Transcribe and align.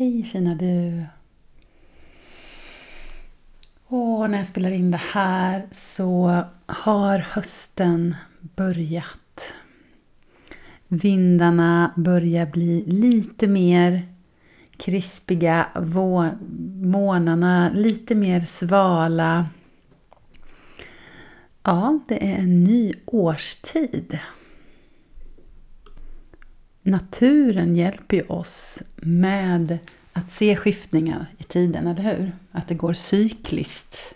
Hej 0.00 0.22
fina 0.22 0.54
du! 0.54 1.04
Och 3.86 4.30
när 4.30 4.38
jag 4.38 4.46
spelar 4.46 4.72
in 4.72 4.90
det 4.90 5.00
här 5.12 5.68
så 5.72 6.42
har 6.66 7.18
hösten 7.18 8.14
börjat. 8.56 9.54
Vindarna 10.88 11.92
börjar 11.96 12.46
bli 12.46 12.84
lite 12.86 13.48
mer 13.48 14.08
krispiga, 14.76 15.66
månarna 16.82 17.70
lite 17.74 18.14
mer 18.14 18.40
svala. 18.40 19.46
Ja, 21.62 22.00
det 22.08 22.32
är 22.32 22.36
en 22.36 22.64
ny 22.64 22.94
årstid. 23.06 24.18
Naturen 26.82 27.76
hjälper 27.76 28.16
ju 28.16 28.22
oss 28.22 28.82
med 28.96 29.78
att 30.12 30.32
se 30.32 30.56
skiftningar 30.56 31.26
i 31.38 31.42
tiden, 31.42 31.86
eller 31.86 32.02
hur? 32.02 32.32
Att 32.52 32.68
det 32.68 32.74
går 32.74 32.92
cykliskt. 32.92 34.14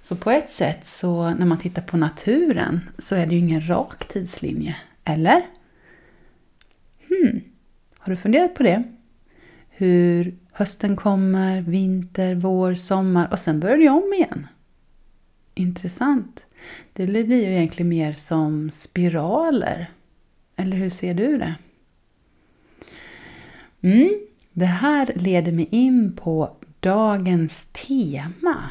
Så 0.00 0.16
på 0.16 0.30
ett 0.30 0.50
sätt, 0.50 0.86
så 0.86 1.30
när 1.30 1.46
man 1.46 1.58
tittar 1.58 1.82
på 1.82 1.96
naturen, 1.96 2.80
så 2.98 3.14
är 3.14 3.26
det 3.26 3.34
ju 3.34 3.40
ingen 3.40 3.68
rak 3.68 4.08
tidslinje. 4.08 4.76
Eller? 5.04 5.46
Hmm. 7.08 7.40
Har 7.98 8.10
du 8.10 8.16
funderat 8.16 8.54
på 8.54 8.62
det? 8.62 8.82
Hur 9.68 10.34
hösten 10.52 10.96
kommer, 10.96 11.60
vinter, 11.60 12.34
vår, 12.34 12.74
sommar 12.74 13.28
och 13.32 13.38
sen 13.38 13.60
börjar 13.60 13.76
det 13.76 13.88
om 13.88 14.12
igen. 14.14 14.46
Intressant. 15.54 16.44
Det 16.92 17.06
blir 17.06 17.24
ju 17.24 17.52
egentligen 17.52 17.88
mer 17.88 18.12
som 18.12 18.70
spiraler. 18.70 19.90
Eller 20.56 20.76
hur 20.76 20.90
ser 20.90 21.14
du 21.14 21.38
det? 21.38 21.54
Mm, 23.80 24.10
det 24.54 24.66
här 24.66 25.12
leder 25.14 25.52
mig 25.52 25.68
in 25.70 26.16
på 26.16 26.56
dagens 26.80 27.66
tema. 27.72 28.70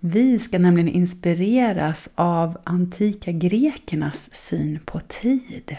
Vi 0.00 0.38
ska 0.38 0.58
nämligen 0.58 0.88
inspireras 0.88 2.08
av 2.14 2.58
antika 2.64 3.32
grekernas 3.32 4.34
syn 4.34 4.78
på 4.84 5.00
tid. 5.00 5.76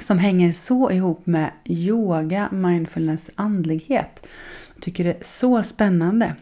Som 0.00 0.18
hänger 0.18 0.52
så 0.52 0.90
ihop 0.90 1.26
med 1.26 1.50
yoga, 1.64 2.48
mindfulness, 2.52 3.30
andlighet. 3.34 4.26
Jag 4.74 4.82
tycker 4.82 5.04
det 5.04 5.10
är 5.10 5.24
så 5.24 5.62
spännande. 5.62 6.36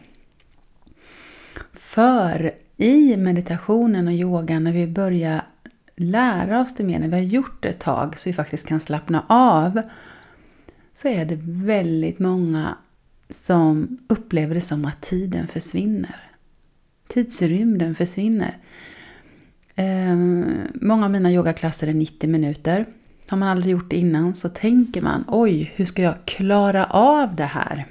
För 1.73 2.51
i 2.77 3.17
meditationen 3.17 4.07
och 4.07 4.13
yogan 4.13 4.63
när 4.63 4.73
vi 4.73 4.87
börjar 4.87 5.41
lära 5.95 6.61
oss 6.61 6.75
det 6.75 6.83
mer, 6.83 6.99
när 6.99 7.07
vi 7.07 7.13
har 7.15 7.23
gjort 7.23 7.63
det 7.63 7.69
ett 7.69 7.79
tag 7.79 8.19
så 8.19 8.29
vi 8.29 8.33
faktiskt 8.33 8.67
kan 8.67 8.79
slappna 8.79 9.25
av 9.27 9.81
så 10.93 11.07
är 11.07 11.25
det 11.25 11.39
väldigt 11.43 12.19
många 12.19 12.77
som 13.29 13.97
upplever 14.07 14.55
det 14.55 14.61
som 14.61 14.85
att 14.85 15.01
tiden 15.01 15.47
försvinner. 15.47 16.15
Tidsrymden 17.07 17.95
försvinner. 17.95 18.57
Ehm, 19.75 20.67
många 20.73 21.05
av 21.05 21.11
mina 21.11 21.31
yogaklasser 21.31 21.87
är 21.87 21.93
90 21.93 22.29
minuter. 22.29 22.85
Har 23.29 23.37
man 23.37 23.47
aldrig 23.49 23.71
gjort 23.71 23.89
det 23.89 23.97
innan 23.97 24.33
så 24.33 24.49
tänker 24.49 25.01
man 25.01 25.25
oj, 25.27 25.73
hur 25.75 25.85
ska 25.85 26.01
jag 26.01 26.25
klara 26.25 26.85
av 26.85 27.35
det 27.35 27.45
här? 27.45 27.85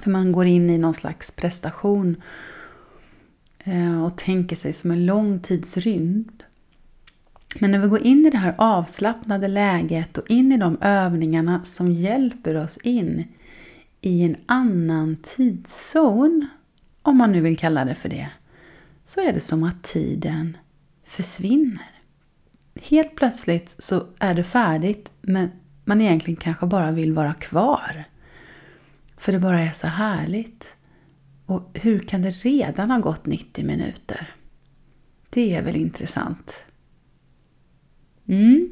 För 0.00 0.10
man 0.10 0.32
går 0.32 0.46
in 0.46 0.70
i 0.70 0.78
någon 0.78 0.94
slags 0.94 1.30
prestation 1.30 2.22
eh, 3.64 4.04
och 4.04 4.18
tänker 4.18 4.56
sig 4.56 4.72
som 4.72 4.90
en 4.90 5.06
lång 5.06 5.40
tidsrymd. 5.40 6.37
Men 7.60 7.70
när 7.70 7.78
vi 7.78 7.88
går 7.88 8.02
in 8.02 8.26
i 8.26 8.30
det 8.30 8.38
här 8.38 8.54
avslappnade 8.58 9.48
läget 9.48 10.18
och 10.18 10.30
in 10.30 10.52
i 10.52 10.56
de 10.56 10.78
övningarna 10.80 11.64
som 11.64 11.92
hjälper 11.92 12.54
oss 12.54 12.76
in 12.76 13.24
i 14.00 14.22
en 14.22 14.36
annan 14.46 15.16
tidszon, 15.22 16.46
om 17.02 17.16
man 17.16 17.32
nu 17.32 17.40
vill 17.40 17.58
kalla 17.58 17.84
det 17.84 17.94
för 17.94 18.08
det, 18.08 18.30
så 19.04 19.20
är 19.20 19.32
det 19.32 19.40
som 19.40 19.62
att 19.62 19.82
tiden 19.82 20.56
försvinner. 21.04 21.90
Helt 22.74 23.16
plötsligt 23.16 23.76
så 23.78 24.06
är 24.18 24.34
det 24.34 24.44
färdigt, 24.44 25.12
men 25.20 25.50
man 25.84 26.00
egentligen 26.00 26.36
kanske 26.36 26.66
bara 26.66 26.90
vill 26.90 27.12
vara 27.12 27.34
kvar. 27.34 28.04
För 29.16 29.32
det 29.32 29.38
bara 29.38 29.60
är 29.60 29.72
så 29.72 29.86
härligt. 29.86 30.76
Och 31.46 31.70
hur 31.74 31.98
kan 31.98 32.22
det 32.22 32.30
redan 32.30 32.90
ha 32.90 32.98
gått 32.98 33.26
90 33.26 33.64
minuter? 33.64 34.34
Det 35.30 35.56
är 35.56 35.62
väl 35.62 35.76
intressant? 35.76 36.64
Mm. 38.28 38.70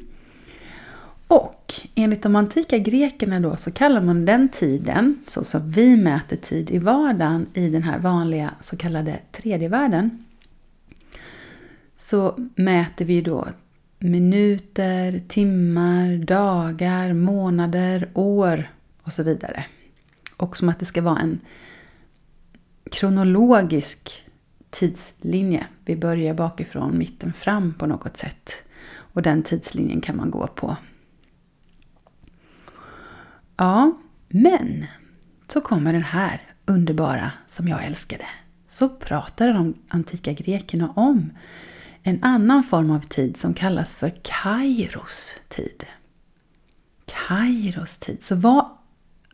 Och 1.27 1.73
enligt 1.95 2.23
de 2.23 2.35
antika 2.35 2.77
grekerna 2.77 3.39
då 3.39 3.55
så 3.55 3.71
kallar 3.71 4.01
man 4.01 4.25
den 4.25 4.49
tiden, 4.49 5.19
så 5.27 5.43
som 5.43 5.69
vi 5.69 5.97
mäter 5.97 6.37
tid 6.37 6.71
i 6.71 6.77
vardagen 6.77 7.47
i 7.53 7.69
den 7.69 7.83
här 7.83 7.99
vanliga 7.99 8.53
så 8.61 8.77
kallade 8.77 9.19
tredje 9.31 9.67
världen, 9.67 10.25
så 11.95 12.39
mäter 12.55 13.05
vi 13.05 13.21
då 13.21 13.47
minuter, 13.99 15.21
timmar, 15.27 16.17
dagar, 16.17 17.13
månader, 17.13 18.09
år 18.13 18.71
och 19.01 19.13
så 19.13 19.23
vidare. 19.23 19.65
Och 20.37 20.57
som 20.57 20.69
att 20.69 20.79
det 20.79 20.85
ska 20.85 21.01
vara 21.01 21.19
en 21.19 21.39
kronologisk 22.91 24.23
tidslinje. 24.69 25.67
Vi 25.85 25.95
börjar 25.95 26.33
bakifrån, 26.33 26.97
mitten 26.97 27.33
fram 27.33 27.73
på 27.73 27.85
något 27.85 28.17
sätt. 28.17 28.51
Och 29.17 29.23
den 29.23 29.43
tidslinjen 29.43 30.01
kan 30.01 30.17
man 30.17 30.31
gå 30.31 30.47
på. 30.47 30.77
Ja, 33.57 33.97
men 34.29 34.85
så 35.47 35.61
kommer 35.61 35.93
den 35.93 36.03
här 36.03 36.41
underbara 36.65 37.31
som 37.47 37.67
jag 37.67 37.85
älskade. 37.85 38.25
Så 38.67 38.89
pratade 38.89 39.53
de 39.53 39.73
antika 39.87 40.33
grekerna 40.33 40.89
om 40.95 41.29
en 42.03 42.23
annan 42.23 42.63
form 42.63 42.91
av 42.91 42.99
tid 42.99 43.37
som 43.37 43.53
kallas 43.53 43.95
för 43.95 44.13
Kairos 44.21 45.35
tid. 45.47 45.85
Kairos 47.05 47.97
tid. 47.97 48.23
Så 48.23 48.35
vad 48.35 48.69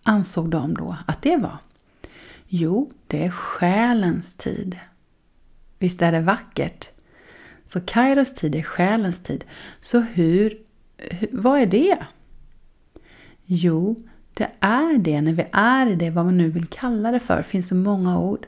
ansåg 0.04 0.50
de 0.50 0.74
då 0.74 0.98
att 1.08 1.22
det 1.22 1.38
var? 1.38 1.58
Jo, 2.48 2.92
det 3.08 3.26
är 3.26 3.32
själens 3.32 4.36
tid. 4.36 4.80
Visst 5.80 6.02
är 6.02 6.12
det 6.12 6.22
vackert? 6.22 6.93
Så 7.74 7.82
Kairos 7.82 8.34
tid 8.34 8.56
är 8.56 8.62
själens 8.62 9.20
tid. 9.20 9.46
Så 9.80 10.00
hur, 10.00 10.58
vad 11.32 11.60
är 11.60 11.66
det? 11.66 11.98
Jo, 13.46 13.96
det 14.34 14.50
är 14.60 14.98
det 14.98 15.22
när 15.22 15.34
vi 15.34 15.46
är 15.52 15.88
i 15.88 15.96
det, 15.96 16.10
vad 16.10 16.26
man 16.26 16.38
nu 16.38 16.50
vill 16.50 16.66
kalla 16.66 17.12
det 17.12 17.20
för. 17.20 17.38
Det 17.38 17.44
finns 17.44 17.68
så 17.68 17.76
många 17.76 18.20
ord. 18.20 18.46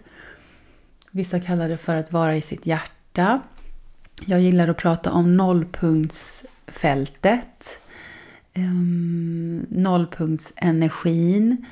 Vissa 1.11 1.39
kallar 1.39 1.69
det 1.69 1.77
för 1.77 1.95
att 1.95 2.11
vara 2.11 2.35
i 2.35 2.41
sitt 2.41 2.65
hjärta. 2.65 3.41
Jag 4.25 4.41
gillar 4.41 4.67
att 4.67 4.77
prata 4.77 5.11
om 5.11 5.37
nollpunktsfältet. 5.37 7.79
Um, 8.55 9.65
nollpunktsenergin. 9.69 11.65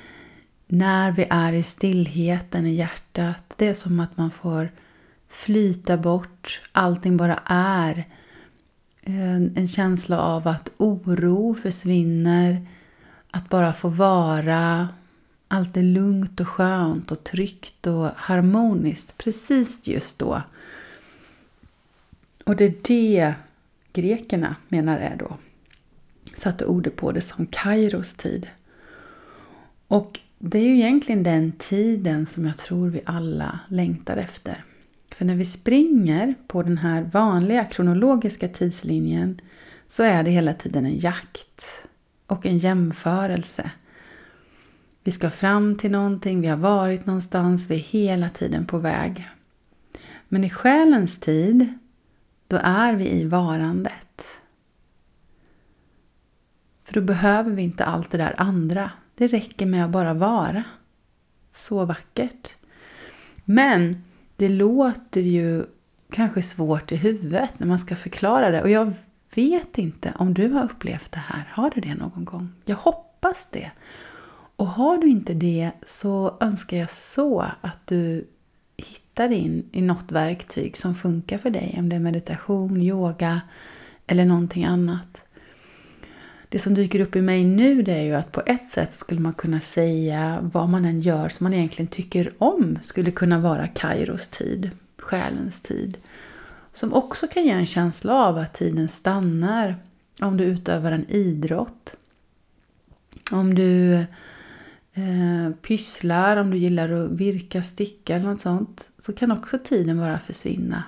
När 0.67 1.11
vi 1.11 1.25
är 1.29 1.53
i 1.53 1.63
stillheten 1.63 2.67
i 2.67 2.73
hjärtat. 2.73 3.53
Det 3.57 3.67
är 3.67 3.73
som 3.73 3.99
att 3.99 4.17
man 4.17 4.31
får 4.31 4.69
flyta 5.33 5.97
bort. 5.97 6.61
Allting 6.71 7.17
bara 7.17 7.39
är. 7.45 8.07
En, 9.01 9.67
känsla 9.67 10.19
av 10.19 10.47
att 10.47 10.71
oro 10.77 11.55
försvinner. 11.55 12.67
Att 13.31 13.49
bara 13.49 13.73
få 13.73 13.89
vara. 13.89 14.89
Allt 15.47 15.77
är 15.77 15.83
lugnt 15.83 16.39
och 16.39 16.47
skönt 16.47 17.11
och 17.11 17.23
tryggt 17.23 17.87
och 17.87 18.09
harmoniskt 18.15 19.17
precis 19.17 19.87
just 19.87 20.19
då. 20.19 20.41
Och 22.45 22.55
det 22.55 22.65
är 22.65 22.75
det 22.81 23.33
grekerna 23.93 24.55
menar 24.67 24.99
är 24.99 25.15
då. 25.15 25.37
Satte 26.37 26.65
ordet 26.65 26.95
på 26.95 27.11
det 27.11 27.21
som 27.21 27.45
Kairos 27.45 28.15
tid. 28.15 28.47
Och 29.87 30.19
det 30.39 30.57
är 30.57 30.63
ju 30.63 30.75
egentligen 30.75 31.23
den 31.23 31.51
tiden 31.51 32.25
som 32.25 32.45
jag 32.45 32.57
tror 32.57 32.89
vi 32.89 33.01
alla 33.05 33.59
längtar 33.67 34.17
efter. 34.17 34.63
För 35.13 35.25
när 35.25 35.35
vi 35.35 35.45
springer 35.45 36.35
på 36.47 36.63
den 36.63 36.77
här 36.77 37.01
vanliga 37.01 37.65
kronologiska 37.65 38.47
tidslinjen 38.47 39.41
så 39.89 40.03
är 40.03 40.23
det 40.23 40.31
hela 40.31 40.53
tiden 40.53 40.85
en 40.85 40.97
jakt 40.97 41.85
och 42.27 42.45
en 42.45 42.57
jämförelse. 42.57 43.71
Vi 45.03 45.11
ska 45.11 45.29
fram 45.29 45.75
till 45.75 45.91
någonting, 45.91 46.41
vi 46.41 46.47
har 46.47 46.57
varit 46.57 47.05
någonstans, 47.05 47.67
vi 47.69 47.75
är 47.75 47.79
hela 47.79 48.29
tiden 48.29 48.65
på 48.65 48.77
väg. 48.77 49.29
Men 50.27 50.43
i 50.43 50.49
själens 50.49 51.19
tid, 51.19 51.73
då 52.47 52.59
är 52.63 52.93
vi 52.93 53.11
i 53.11 53.25
varandet. 53.25 54.41
För 56.83 56.93
då 56.93 57.01
behöver 57.01 57.51
vi 57.51 57.61
inte 57.61 57.85
allt 57.85 58.11
det 58.11 58.17
där 58.17 58.35
andra. 58.37 58.91
Det 59.15 59.27
räcker 59.27 59.65
med 59.65 59.85
att 59.85 59.91
bara 59.91 60.13
vara. 60.13 60.63
Så 61.51 61.85
vackert. 61.85 62.55
Men 63.45 64.03
det 64.43 64.49
låter 64.49 65.21
ju 65.21 65.65
kanske 66.09 66.41
svårt 66.41 66.91
i 66.91 66.95
huvudet 66.95 67.59
när 67.59 67.67
man 67.67 67.79
ska 67.79 67.95
förklara 67.95 68.49
det. 68.49 68.61
Och 68.61 68.69
jag 68.69 68.93
vet 69.35 69.77
inte 69.77 70.13
om 70.15 70.33
du 70.33 70.49
har 70.49 70.63
upplevt 70.63 71.11
det 71.11 71.19
här. 71.19 71.49
Har 71.51 71.69
du 71.69 71.81
det 71.81 71.95
någon 71.95 72.25
gång? 72.25 72.49
Jag 72.65 72.75
hoppas 72.75 73.49
det. 73.51 73.71
Och 74.55 74.67
har 74.67 74.97
du 74.97 75.09
inte 75.09 75.33
det 75.33 75.71
så 75.85 76.37
önskar 76.39 76.77
jag 76.77 76.89
så 76.89 77.45
att 77.61 77.87
du 77.87 78.27
hittar 78.77 79.31
in 79.31 79.69
i 79.71 79.81
något 79.81 80.11
verktyg 80.11 80.77
som 80.77 80.95
funkar 80.95 81.37
för 81.37 81.49
dig. 81.49 81.75
Om 81.77 81.89
det 81.89 81.95
är 81.95 81.99
meditation, 81.99 82.81
yoga 82.81 83.41
eller 84.07 84.25
någonting 84.25 84.65
annat. 84.65 85.25
Det 86.53 86.59
som 86.59 86.73
dyker 86.73 86.99
upp 86.99 87.15
i 87.15 87.21
mig 87.21 87.43
nu 87.43 87.81
det 87.81 87.93
är 87.93 88.01
ju 88.01 88.13
att 88.13 88.31
på 88.31 88.41
ett 88.45 88.69
sätt 88.69 88.93
skulle 88.93 89.21
man 89.21 89.33
kunna 89.33 89.59
säga 89.59 90.39
vad 90.53 90.69
man 90.69 90.85
än 90.85 91.01
gör 91.01 91.29
som 91.29 91.43
man 91.43 91.53
egentligen 91.53 91.89
tycker 91.89 92.33
om 92.37 92.79
skulle 92.81 93.11
kunna 93.11 93.39
vara 93.39 93.67
Kairos 93.67 94.27
tid, 94.27 94.71
själens 94.97 95.61
tid. 95.61 95.97
Som 96.73 96.93
också 96.93 97.27
kan 97.27 97.43
ge 97.43 97.51
en 97.51 97.65
känsla 97.65 98.13
av 98.13 98.37
att 98.37 98.53
tiden 98.53 98.87
stannar 98.87 99.75
om 100.21 100.37
du 100.37 100.43
utövar 100.43 100.91
en 100.91 101.09
idrott. 101.09 101.95
Om 103.31 103.55
du 103.55 103.93
eh, 104.93 105.51
pysslar, 105.61 106.37
om 106.37 106.49
du 106.49 106.57
gillar 106.57 106.89
att 106.89 107.11
virka, 107.11 107.61
sticka 107.61 108.15
eller 108.15 108.25
något 108.25 108.41
sånt, 108.41 108.89
så 108.97 109.13
kan 109.13 109.31
också 109.31 109.59
tiden 109.63 109.97
bara 109.97 110.19
försvinna. 110.19 110.83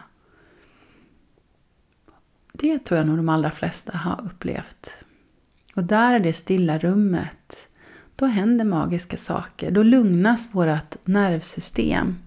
Det 2.54 2.80
tror 2.80 2.98
jag 2.98 3.08
nog 3.08 3.18
de 3.18 3.30
allra 3.30 3.52
flesta 3.52 3.98
har 3.98 4.26
upplevt. 4.26 5.05
Och 5.76 5.84
där 5.84 6.14
är 6.14 6.20
det 6.20 6.34
stilla 6.34 6.78
rummet. 6.78 7.68
Då 8.16 8.26
händer 8.26 8.66
magiska 8.66 9.18
saker. 9.18 9.72
Då 9.72 9.84
lugnas 9.84 10.50
vårt 10.52 10.96
nervsystem. 11.06 12.18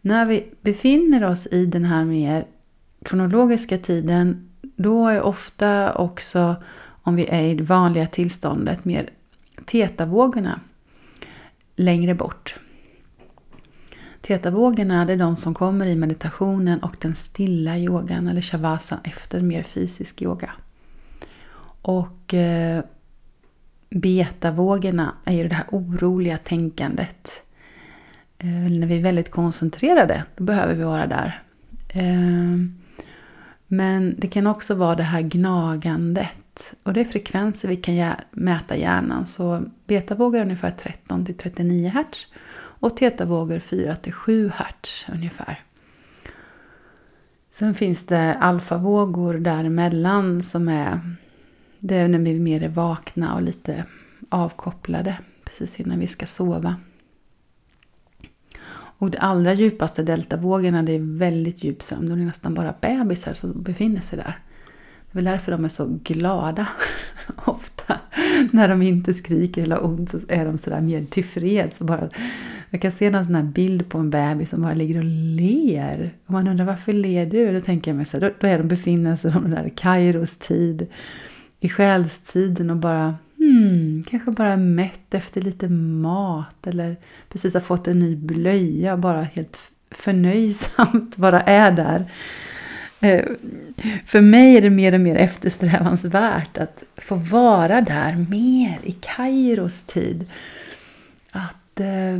När 0.00 0.26
vi 0.26 0.52
befinner 0.60 1.24
oss 1.24 1.46
i 1.46 1.66
den 1.66 1.84
här 1.84 2.04
mer 2.04 2.46
kronologiska 3.04 3.78
tiden, 3.78 4.50
då 4.76 5.08
är 5.08 5.22
ofta 5.22 5.94
också, 5.94 6.56
om 7.02 7.16
vi 7.16 7.26
är 7.26 7.42
i 7.42 7.54
det 7.54 7.62
vanliga 7.64 8.06
tillståndet, 8.06 8.84
mer 8.84 9.10
tetavågorna 9.64 10.60
längre 11.76 12.14
bort. 12.14 12.56
Tetavågorna 14.20 15.02
är 15.02 15.16
de 15.16 15.36
som 15.36 15.54
kommer 15.54 15.86
i 15.86 15.96
meditationen 15.96 16.82
och 16.82 16.96
den 17.00 17.14
stilla 17.14 17.78
yogan 17.78 18.28
eller 18.28 18.40
shavasan 18.40 18.98
efter 19.04 19.40
mer 19.40 19.62
fysisk 19.62 20.22
yoga. 20.22 20.50
Och 21.84 22.34
eh, 22.34 22.84
betavågorna 23.90 25.14
är 25.24 25.32
ju 25.32 25.48
det 25.48 25.54
här 25.54 25.66
oroliga 25.70 26.38
tänkandet. 26.38 27.44
Eh, 28.38 28.48
när 28.48 28.86
vi 28.86 28.96
är 28.96 29.02
väldigt 29.02 29.30
koncentrerade, 29.30 30.24
då 30.36 30.44
behöver 30.44 30.74
vi 30.74 30.82
vara 30.82 31.06
där. 31.06 31.42
Eh, 31.88 32.56
men 33.66 34.14
det 34.18 34.26
kan 34.26 34.46
också 34.46 34.74
vara 34.74 34.94
det 34.94 35.02
här 35.02 35.22
gnagandet. 35.22 36.74
Och 36.82 36.92
det 36.92 37.00
är 37.00 37.04
frekvenser 37.04 37.68
vi 37.68 37.76
kan 37.76 38.14
mäta 38.30 38.76
hjärnan. 38.76 39.26
Så 39.26 39.62
betavågor 39.86 40.38
är 40.38 40.42
ungefär 40.42 40.70
13 40.70 41.26
39 41.38 41.88
Hz. 41.88 42.26
Och 42.56 42.96
tetavågor 42.96 43.58
4 43.58 43.96
7 44.12 44.48
Hz 44.48 45.06
ungefär. 45.12 45.60
Sen 47.50 47.74
finns 47.74 48.06
det 48.06 48.34
alfavågor 48.34 49.34
däremellan 49.34 50.42
som 50.42 50.68
är 50.68 51.00
det 51.86 51.96
är 51.96 52.08
när 52.08 52.18
vi 52.18 52.40
mer 52.40 52.62
är 52.62 52.68
vakna 52.68 53.34
och 53.34 53.42
lite 53.42 53.84
avkopplade 54.28 55.18
precis 55.44 55.80
innan 55.80 55.98
vi 55.98 56.06
ska 56.06 56.26
sova. 56.26 56.76
Och 58.98 59.10
de 59.10 59.18
allra 59.20 59.54
djupaste 59.54 60.02
deltavågorna, 60.02 60.82
det 60.82 60.92
är 60.92 61.18
väldigt 61.18 61.64
djup 61.64 61.82
sömn. 61.82 62.06
Det 62.06 62.12
är 62.12 62.16
nästan 62.16 62.54
bara 62.54 62.74
bebisar 62.80 63.34
som 63.34 63.62
befinner 63.62 64.00
sig 64.00 64.16
där. 64.16 64.38
Det 65.06 65.12
är 65.12 65.14
väl 65.14 65.24
därför 65.24 65.52
de 65.52 65.64
är 65.64 65.68
så 65.68 65.98
glada 66.02 66.66
ofta. 67.44 68.00
När 68.50 68.68
de 68.68 68.82
inte 68.82 69.14
skriker 69.14 69.62
eller 69.62 69.76
har 69.76 69.84
ont 69.84 70.10
så 70.10 70.18
är 70.28 70.44
de 70.44 70.58
sådär 70.58 70.80
mer 70.80 71.04
tillfreds. 71.04 71.78
Bara, 71.78 72.08
jag 72.70 72.80
kan 72.80 72.92
se 72.92 73.10
någon 73.10 73.24
sån 73.24 73.34
här 73.34 73.42
bild 73.42 73.88
på 73.88 73.98
en 73.98 74.10
bebis 74.10 74.50
som 74.50 74.62
bara 74.62 74.74
ligger 74.74 74.98
och 74.98 75.04
ler. 75.04 76.14
Och 76.26 76.32
man 76.32 76.48
undrar 76.48 76.64
varför 76.64 76.92
ler 76.92 77.26
du? 77.26 77.52
Då 77.52 77.60
tänker 77.60 77.90
jag 77.90 77.96
mig 77.96 78.06
så 78.06 78.16
här, 78.16 78.20
då, 78.20 78.34
då 78.40 78.46
är 78.46 78.58
de 78.58 78.68
befinner 78.68 79.16
sig 79.16 79.30
i 79.30 79.34
den 79.34 79.50
där 79.50 79.72
Kairos 79.76 80.36
tid 80.36 80.86
i 81.64 81.68
själstiden 81.68 82.70
och 82.70 82.76
bara 82.76 83.18
hmm, 83.36 84.04
kanske 84.10 84.30
bara 84.30 84.56
mätt 84.56 85.14
efter 85.14 85.40
lite 85.40 85.68
mat 85.68 86.66
eller 86.66 86.96
precis 87.28 87.54
har 87.54 87.60
fått 87.60 87.88
en 87.88 87.98
ny 87.98 88.16
blöja 88.16 88.92
och 88.92 88.98
bara 88.98 89.22
helt 89.22 89.58
förnöjsamt 89.90 91.16
bara 91.16 91.40
är 91.40 91.70
där. 91.70 92.10
Eh, 93.00 93.24
för 94.06 94.20
mig 94.20 94.56
är 94.56 94.62
det 94.62 94.70
mer 94.70 94.94
och 94.94 95.00
mer 95.00 95.16
eftersträvansvärt 95.16 96.58
att 96.58 96.82
få 96.96 97.14
vara 97.14 97.80
där 97.80 98.26
mer 98.30 98.78
i 98.82 98.92
Kairos 99.00 99.82
tid. 99.82 100.26
Att, 101.30 101.80
eh, 101.80 102.14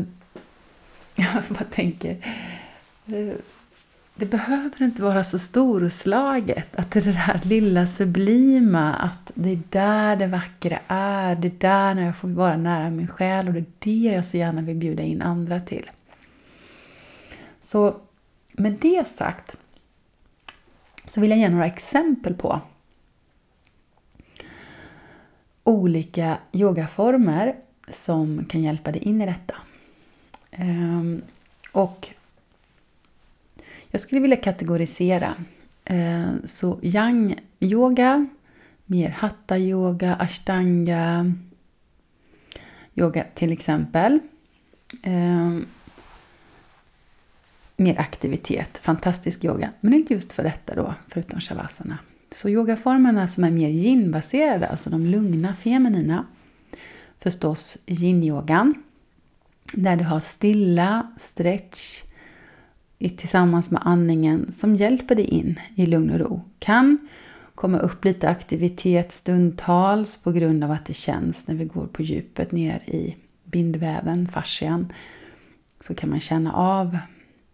jag 1.15 1.43
bara 1.49 1.65
tänker, 1.71 2.17
eh, 3.07 3.35
det 4.15 4.27
behöver 4.27 4.83
inte 4.83 5.03
vara 5.03 5.25
så 5.25 5.39
storslaget. 5.39 6.77
Att 6.77 6.91
det 6.91 6.99
är 6.99 7.05
det 7.05 7.13
där 7.13 7.41
lilla 7.49 7.87
sublima, 7.87 8.95
att 8.95 9.31
det 9.35 9.51
är 9.51 9.63
där 9.71 10.17
det 10.17 10.27
vackra 10.27 10.79
är. 10.89 11.37
Det 11.37 11.49
är 11.49 11.59
där 11.59 11.95
när 11.95 12.07
jag 12.07 12.17
får 12.17 12.29
vara 12.29 12.57
nära 12.57 12.91
min 12.91 13.09
själ 13.09 13.49
och 13.49 13.55
det 13.55 13.61
är 13.61 13.67
det 13.79 14.15
jag 14.15 14.27
så 14.27 14.37
gärna 14.37 14.63
vill 14.63 14.77
bjuda 14.77 15.03
in 15.03 15.23
andra 15.23 15.61
till. 15.61 15.91
Så 17.61 17.97
med 18.53 18.73
det 18.73 19.09
sagt 19.09 19.57
så 21.07 21.21
vill 21.21 21.31
jag 21.31 21.39
ge 21.39 21.49
några 21.49 21.67
exempel 21.67 22.35
på 22.35 22.61
olika 25.65 26.39
yogaformer 26.53 27.57
som 27.89 28.45
kan 28.45 28.63
hjälpa 28.63 28.93
dig 28.93 29.03
in 29.03 29.23
i 29.23 29.27
detta. 29.27 29.55
Ehm, 30.51 31.23
och 31.73 32.09
jag 33.95 34.01
skulle 34.01 34.21
vilja 34.21 34.37
kategorisera. 34.37 35.35
Eh, 35.85 36.33
så 36.45 36.79
yang-yoga, 36.83 38.27
mer 38.87 39.11
hatta-yoga, 39.11 40.15
ashtanga, 40.15 41.33
yoga 42.95 43.25
till 43.35 43.53
exempel. 43.53 44.19
Eh, 45.03 45.57
mer 47.77 48.01
aktivitet, 48.01 48.79
fantastisk 48.79 49.45
yoga. 49.45 49.71
Men 49.81 49.95
inte 49.95 50.13
just 50.13 50.33
för 50.33 50.43
detta 50.43 50.75
då, 50.75 50.95
förutom 51.09 51.41
shavasana. 51.41 51.99
Så 52.31 52.49
yogaformerna 52.49 53.29
som 53.29 53.45
är 53.45 53.51
mer 53.51 53.69
yin-baserade, 53.69 54.69
alltså 54.69 54.91
de 54.91 55.07
lugna, 55.07 55.55
feminina. 55.55 56.27
Förstås 57.19 57.79
yin-yogan. 57.87 58.75
Där 59.73 59.97
du 59.97 60.05
har 60.05 60.21
stilla, 60.21 61.13
stretch, 61.19 62.03
tillsammans 63.11 63.71
med 63.71 63.83
andningen 63.85 64.53
som 64.53 64.77
hjälper 64.77 65.15
dig 65.15 65.25
in 65.25 65.61
i 65.75 65.87
lugn 65.87 66.11
och 66.11 66.19
ro. 66.19 66.43
Kan 66.59 67.09
komma 67.55 67.79
upp 67.79 68.05
lite 68.05 68.29
aktivitet 68.29 69.13
stundtals 69.13 70.23
på 70.23 70.33
grund 70.33 70.65
av 70.65 70.71
att 70.71 70.87
det 70.87 70.95
känns 70.95 71.49
när 71.49 71.55
vi 71.55 71.65
går 71.65 71.87
på 71.87 72.03
djupet 72.03 72.53
ner 72.53 72.83
i 72.87 73.17
bindväven, 73.45 74.29
fascian. 74.29 74.93
Så 75.81 75.95
kan 75.95 76.11
man 76.11 76.21
känna 76.21 76.53
av 76.53 76.99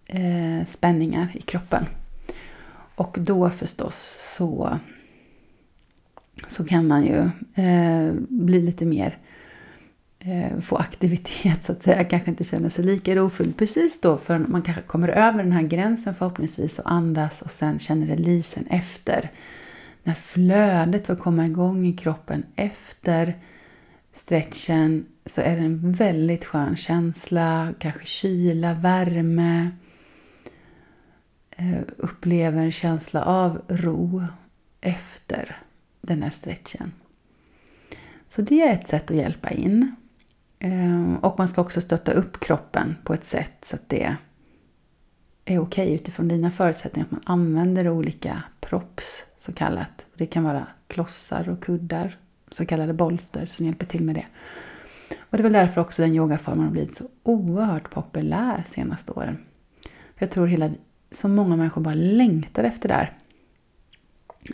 eh, 0.07 0.67
spänningar 0.67 1.33
i 1.35 1.41
kroppen. 1.41 1.85
Och 2.95 3.17
då 3.21 3.51
förstås 3.51 3.97
så, 4.37 4.79
så 6.47 6.65
kan 6.65 6.87
man 6.87 7.05
ju 7.05 7.31
eh, 7.65 8.13
bli 8.29 8.63
lite 8.63 8.85
mer 8.85 9.19
Eh, 9.19 9.30
Eh, 10.25 10.61
få 10.61 10.77
aktivitet 10.77 11.65
så 11.65 11.73
att 11.73 11.83
säga, 11.83 12.05
kanske 12.05 12.31
inte 12.31 12.45
känner 12.45 12.69
sig 12.69 12.85
lika 12.85 13.17
rofylld 13.17 13.57
precis 13.57 14.01
då 14.01 14.17
förrän 14.17 14.47
man 14.49 14.63
kanske 14.63 14.83
kommer 14.83 15.09
över 15.09 15.43
den 15.43 15.53
här 15.53 15.63
gränsen 15.63 16.15
förhoppningsvis 16.15 16.79
och 16.79 16.93
andas 16.93 17.43
och 17.43 17.51
sen 17.51 17.79
känner 17.79 18.07
releasen 18.07 18.67
efter. 18.67 19.31
När 20.03 20.15
flödet 20.15 21.07
får 21.07 21.17
komma 21.17 21.47
igång 21.47 21.87
i 21.87 21.93
kroppen 21.93 22.43
efter 22.57 23.39
stretchen 24.13 25.07
så 25.27 25.41
är 25.41 25.57
det 25.57 25.63
en 25.63 25.93
väldigt 25.93 26.45
skön 26.45 26.77
känsla, 26.77 27.75
kanske 27.79 28.05
kyla, 28.05 28.75
värme. 28.75 29.71
Eh, 31.57 31.81
upplever 31.97 32.65
en 32.65 32.73
känsla 32.73 33.25
av 33.25 33.63
ro 33.69 34.25
efter 34.81 35.57
den 36.01 36.23
här 36.23 36.31
stretchen. 36.31 36.93
Så 38.27 38.43
det 38.43 38.63
är 38.63 38.73
ett 38.73 38.89
sätt 38.89 39.11
att 39.11 39.17
hjälpa 39.17 39.51
in. 39.51 39.97
Ehm, 40.61 41.17
och 41.17 41.39
man 41.39 41.49
ska 41.49 41.61
också 41.61 41.81
stötta 41.81 42.13
upp 42.13 42.41
kroppen 42.41 42.97
på 43.05 43.15
ett 43.15 43.25
sätt 43.25 43.65
så 43.65 43.77
att 43.77 43.89
det 43.89 44.17
är 45.45 45.59
okej 45.59 45.59
okay 45.59 45.95
utifrån 45.95 46.29
dina 46.29 46.51
förutsättningar. 46.51 47.07
Att 47.07 47.13
man 47.13 47.23
använder 47.25 47.89
olika 47.89 48.43
props 48.61 49.25
så 49.39 49.53
kallat. 49.53 50.07
Det 50.15 50.27
kan 50.27 50.45
vara 50.45 50.67
klossar 50.87 51.49
och 51.49 51.63
kuddar, 51.63 52.19
så 52.51 52.67
kallade 52.67 52.93
bolster 52.93 53.47
som 53.47 53.67
hjälper 53.67 53.87
till 53.87 54.05
med 54.05 54.15
det. 54.15 54.27
Och 55.19 55.37
det 55.37 55.41
är 55.41 55.43
väl 55.43 55.53
därför 55.53 55.81
också 55.81 56.03
den 56.03 56.15
yogaformen 56.15 56.65
har 56.65 56.73
blivit 56.73 56.97
så 56.97 57.05
oerhört 57.23 57.91
populär 57.91 58.65
senaste 58.67 59.13
åren. 59.13 59.39
För 60.17 60.27
jag 60.27 60.31
tror 60.31 60.47
hela, 60.47 60.71
så 61.11 61.29
många 61.29 61.57
människor 61.57 61.81
bara 61.81 61.95
längtar 61.95 62.65
efter 62.65 62.89
det 62.89 62.95
här. 62.95 63.17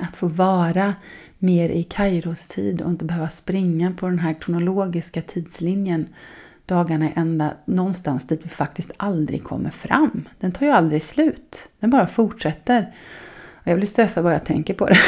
Att 0.01 0.17
få 0.17 0.29
vara 0.29 0.95
mer 1.39 1.69
i 1.69 1.83
Kairos 1.83 2.49
tid 2.49 2.81
och 2.81 2.91
inte 2.91 3.05
behöva 3.05 3.29
springa 3.29 3.93
på 3.93 4.07
den 4.07 4.19
här 4.19 4.35
kronologiska 4.41 5.23
tidslinjen 5.23 6.07
dagarna 6.67 7.09
är 7.09 7.13
ända 7.17 7.55
någonstans 7.65 8.27
dit 8.27 8.41
vi 8.45 8.49
faktiskt 8.49 8.93
aldrig 8.97 9.45
kommer 9.45 9.71
fram. 9.71 10.29
Den 10.39 10.53
tar 10.53 10.67
ju 10.67 10.73
aldrig 10.73 11.03
slut. 11.03 11.69
Den 11.81 11.91
bara 11.91 12.07
fortsätter. 12.07 12.95
Och 13.55 13.67
jag 13.67 13.77
blir 13.77 13.87
stressad 13.87 14.25
bara 14.25 14.33
jag 14.33 14.45
tänker 14.45 14.75
på 14.75 14.87
det. 14.87 14.99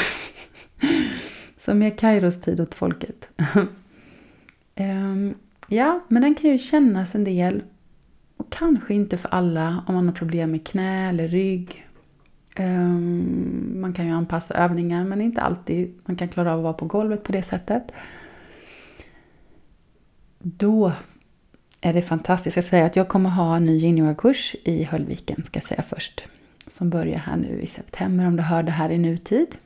Så 1.59 1.75
mer 1.75 1.91
Kairos 1.91 2.41
tid 2.41 2.61
åt 2.61 2.75
folket. 2.75 3.29
um, 4.77 5.35
ja, 5.69 6.01
men 6.09 6.23
den 6.23 6.35
kan 6.35 6.51
ju 6.51 6.59
kännas 6.59 7.15
en 7.15 7.25
del. 7.25 7.63
Och 8.37 8.51
kanske 8.51 8.95
inte 8.95 9.19
för 9.19 9.29
alla 9.29 9.85
om 9.87 9.95
man 9.95 10.09
har 10.09 10.15
problem 10.15 10.51
med 10.51 10.67
knä 10.67 11.09
eller 11.09 11.29
rygg. 11.29 11.88
Ehm, 12.59 13.81
man 13.81 13.93
kan 13.93 14.07
ju 14.07 14.13
anpassa 14.13 14.55
övningar 14.55 15.05
men 15.05 15.21
inte 15.21 15.41
alltid 15.41 15.95
man 16.05 16.17
kan 16.17 16.29
klara 16.29 16.53
av 16.53 16.59
att 16.59 16.63
vara 16.63 16.73
på 16.73 16.85
golvet 16.85 17.25
på 17.25 17.33
det 17.33 17.43
sättet. 17.43 17.83
Då 20.39 20.93
är 21.81 21.93
det 21.93 22.03
fantastiskt. 22.03 22.57
Jag 22.57 22.65
ska 22.65 22.71
säga 22.71 22.87
att 22.87 22.97
jag 22.97 23.09
kommer 23.09 23.31
ha 23.31 23.57
en 23.57 23.65
ny 23.65 23.77
yin-yoga-kurs 23.77 24.57
i 24.65 24.85
Höllviken, 24.85 25.45
ska 25.45 25.57
jag 25.57 25.65
säga 25.65 25.83
först. 25.83 26.25
Som 26.67 26.91
börjar 26.91 27.19
här 27.19 27.37
nu 27.37 27.61
i 27.61 27.67
september 27.67 28.27
om 28.27 28.37
du 28.37 28.43
hör 28.43 28.63
det 28.63 28.71
här 28.71 28.91
i 28.91 28.99
nutid. 28.99 29.57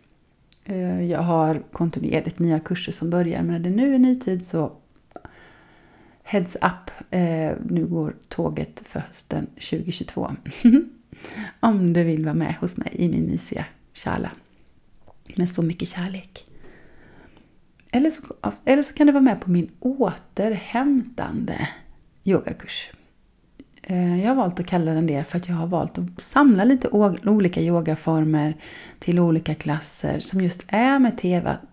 Ehm, 0.65 1.07
jag 1.07 1.21
har 1.21 1.63
kontinuerligt 1.73 2.39
nya 2.39 2.61
kurser 2.61 2.93
som 2.93 3.11
börjar, 3.11 3.43
men 3.43 3.53
när 3.53 3.71
det 3.71 3.77
nu 3.77 3.95
är 3.95 3.99
nutid 3.99 4.47
så 4.47 4.73
heads 6.23 6.57
up, 6.57 6.91
ehm, 7.11 7.57
nu 7.71 7.87
går 7.87 8.17
tåget 8.29 8.83
för 8.87 9.01
hösten 9.01 9.47
2022. 9.47 10.31
om 11.61 11.93
du 11.93 12.05
vill 12.05 12.25
vara 12.25 12.35
med 12.35 12.55
hos 12.61 12.77
mig 12.77 12.91
i 12.93 13.09
min 13.09 13.27
mysiga 13.27 13.65
kärla. 13.93 14.33
Med 15.37 15.51
så 15.51 15.63
mycket 15.63 15.89
kärlek. 15.89 16.47
Eller 17.91 18.11
så, 18.11 18.23
eller 18.65 18.83
så 18.83 18.95
kan 18.95 19.07
du 19.07 19.13
vara 19.13 19.23
med 19.23 19.41
på 19.41 19.51
min 19.51 19.71
återhämtande 19.81 21.69
yogakurs. 22.25 22.91
Eh, 23.83 24.21
jag 24.23 24.29
har 24.29 24.35
valt 24.35 24.61
att 24.61 24.67
kalla 24.67 24.95
den 24.95 25.07
det 25.07 25.25
för 25.25 25.37
att 25.37 25.49
jag 25.49 25.55
har 25.55 25.67
valt 25.67 25.99
att 25.99 26.21
samla 26.21 26.65
lite 26.65 26.89
olika 27.25 27.61
yogaformer 27.61 28.57
till 28.99 29.19
olika 29.19 29.55
klasser 29.55 30.21
som 30.21 30.41
just 30.41 30.65
är 30.69 30.99
med 30.99 31.19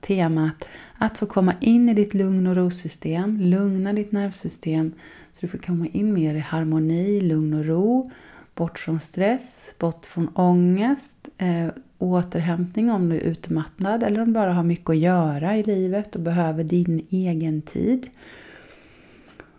temat 0.02 0.68
att 0.98 1.18
få 1.18 1.26
komma 1.26 1.54
in 1.60 1.90
i 1.90 1.94
ditt 1.94 2.14
lugn 2.14 2.48
och 2.48 2.56
rosystem, 2.56 3.38
lugna 3.42 3.94
ditt 3.94 4.12
nervsystem 4.12 4.94
så 5.34 5.40
du 5.42 5.48
får 5.48 5.58
komma 5.58 5.88
in 5.88 6.14
mer 6.14 6.36
i 6.36 6.40
harmoni, 6.40 7.22
lugn 7.22 7.54
och 7.54 7.66
ro, 7.66 8.12
bort 8.60 8.80
från 8.80 9.00
stress, 9.00 9.74
bort 9.78 10.06
från 10.06 10.28
ångest, 10.28 11.30
eh, 11.38 11.68
återhämtning 11.98 12.92
om 12.92 13.10
du 13.10 13.16
är 13.16 13.20
utmattad 13.20 14.04
eller 14.04 14.22
om 14.22 14.28
du 14.28 14.34
bara 14.34 14.54
har 14.54 14.64
mycket 14.64 14.90
att 14.90 14.98
göra 14.98 15.58
i 15.58 15.64
livet 15.64 16.16
och 16.16 16.22
behöver 16.22 16.64
din 16.64 17.08
egen 17.10 17.62
tid. 17.62 18.10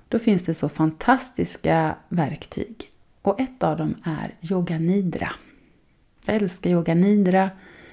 Då 0.09 0.19
finns 0.19 0.43
det 0.43 0.55
så 0.55 0.69
fantastiska 0.69 1.95
verktyg. 2.09 2.91
Och 3.23 3.41
ett 3.41 3.63
av 3.63 3.77
dem 3.77 3.95
är 4.05 4.53
Yoga 4.53 4.79
Nidra. 4.79 5.29
Jag 6.27 6.37
älskar 6.37 6.71
Yoga 6.71 6.95
Nidra. 6.95 7.51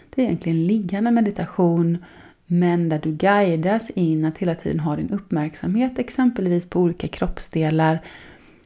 Det 0.10 0.22
är 0.22 0.26
egentligen 0.26 0.68
liggande 0.68 1.12
meditation 1.12 1.98
men 2.46 2.90
där 2.90 3.00
du 3.00 3.12
guidas 3.12 3.90
in 3.90 4.26
att 4.26 4.38
hela 4.38 4.56
tiden 4.56 4.80
ha 4.80 4.96
din 4.96 5.10
uppmärksamhet 5.10 6.00
exempelvis 6.00 6.70
på 6.70 6.80
olika 6.80 7.08
kroppsdelar. 7.08 8.00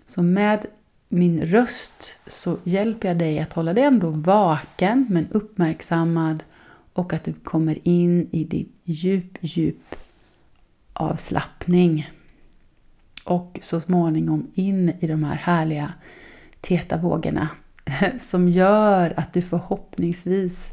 Så 0.06 0.24
med 0.24 0.66
min 1.12 1.46
röst 1.46 2.16
så 2.28 2.58
hjälper 2.64 3.08
jag 3.08 3.18
dig 3.18 3.40
att 3.40 3.54
hålla 3.54 3.74
dig 3.74 3.84
ändå 3.84 4.10
vaken 4.10 5.06
men 5.10 5.28
uppmärksammad 5.32 6.44
och 6.94 7.14
att 7.14 7.24
du 7.24 7.34
kommer 7.34 7.88
in 7.88 8.30
i 8.32 8.44
din 8.44 8.72
djup, 8.84 9.38
djup 9.42 9.96
avslappning 10.94 12.12
och 13.24 13.60
så 13.62 13.80
småningom 13.80 14.52
in 14.54 14.94
i 15.00 15.08
de 15.08 15.24
här 15.24 15.36
härliga 15.36 15.94
tetavågorna 16.62 17.50
som 18.20 18.50
gör 18.50 19.14
att 19.18 19.34
du 19.34 19.42
förhoppningsvis 19.42 20.72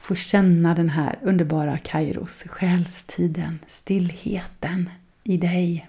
får 0.00 0.14
känna 0.14 0.74
den 0.74 0.88
här 0.88 1.18
underbara 1.22 1.78
Kairos, 1.78 2.44
själstiden, 2.46 3.58
stillheten 3.66 4.90
i 5.24 5.36
dig. 5.36 5.88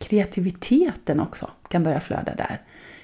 Kreativiteten 0.00 1.20
också 1.20 1.50
kan 1.68 1.82
börja 1.82 2.00
flöda 2.00 2.34
där. 2.34 2.60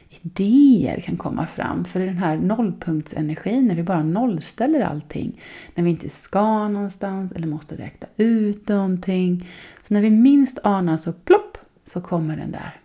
Idéer 0.08 1.00
kan 1.00 1.16
komma 1.16 1.46
fram, 1.46 1.84
för 1.84 2.00
i 2.00 2.06
den 2.06 2.18
här 2.18 2.36
nollpunktsenergin, 2.36 3.66
när 3.66 3.74
vi 3.74 3.82
bara 3.82 4.02
nollställer 4.02 4.80
allting, 4.80 5.40
när 5.74 5.84
vi 5.84 5.90
inte 5.90 6.08
ska 6.08 6.68
någonstans 6.68 7.32
eller 7.32 7.46
måste 7.46 7.76
räkna 7.76 8.08
ut 8.16 8.68
någonting, 8.68 9.48
så 9.82 9.94
när 9.94 10.00
vi 10.00 10.10
minst 10.10 10.58
anar 10.62 10.96
så 10.96 11.12
plopp 11.12 11.58
så 11.86 12.00
kommer 12.00 12.36
den 12.36 12.50
där. 12.50 12.80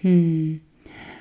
Hmm. 0.00 0.60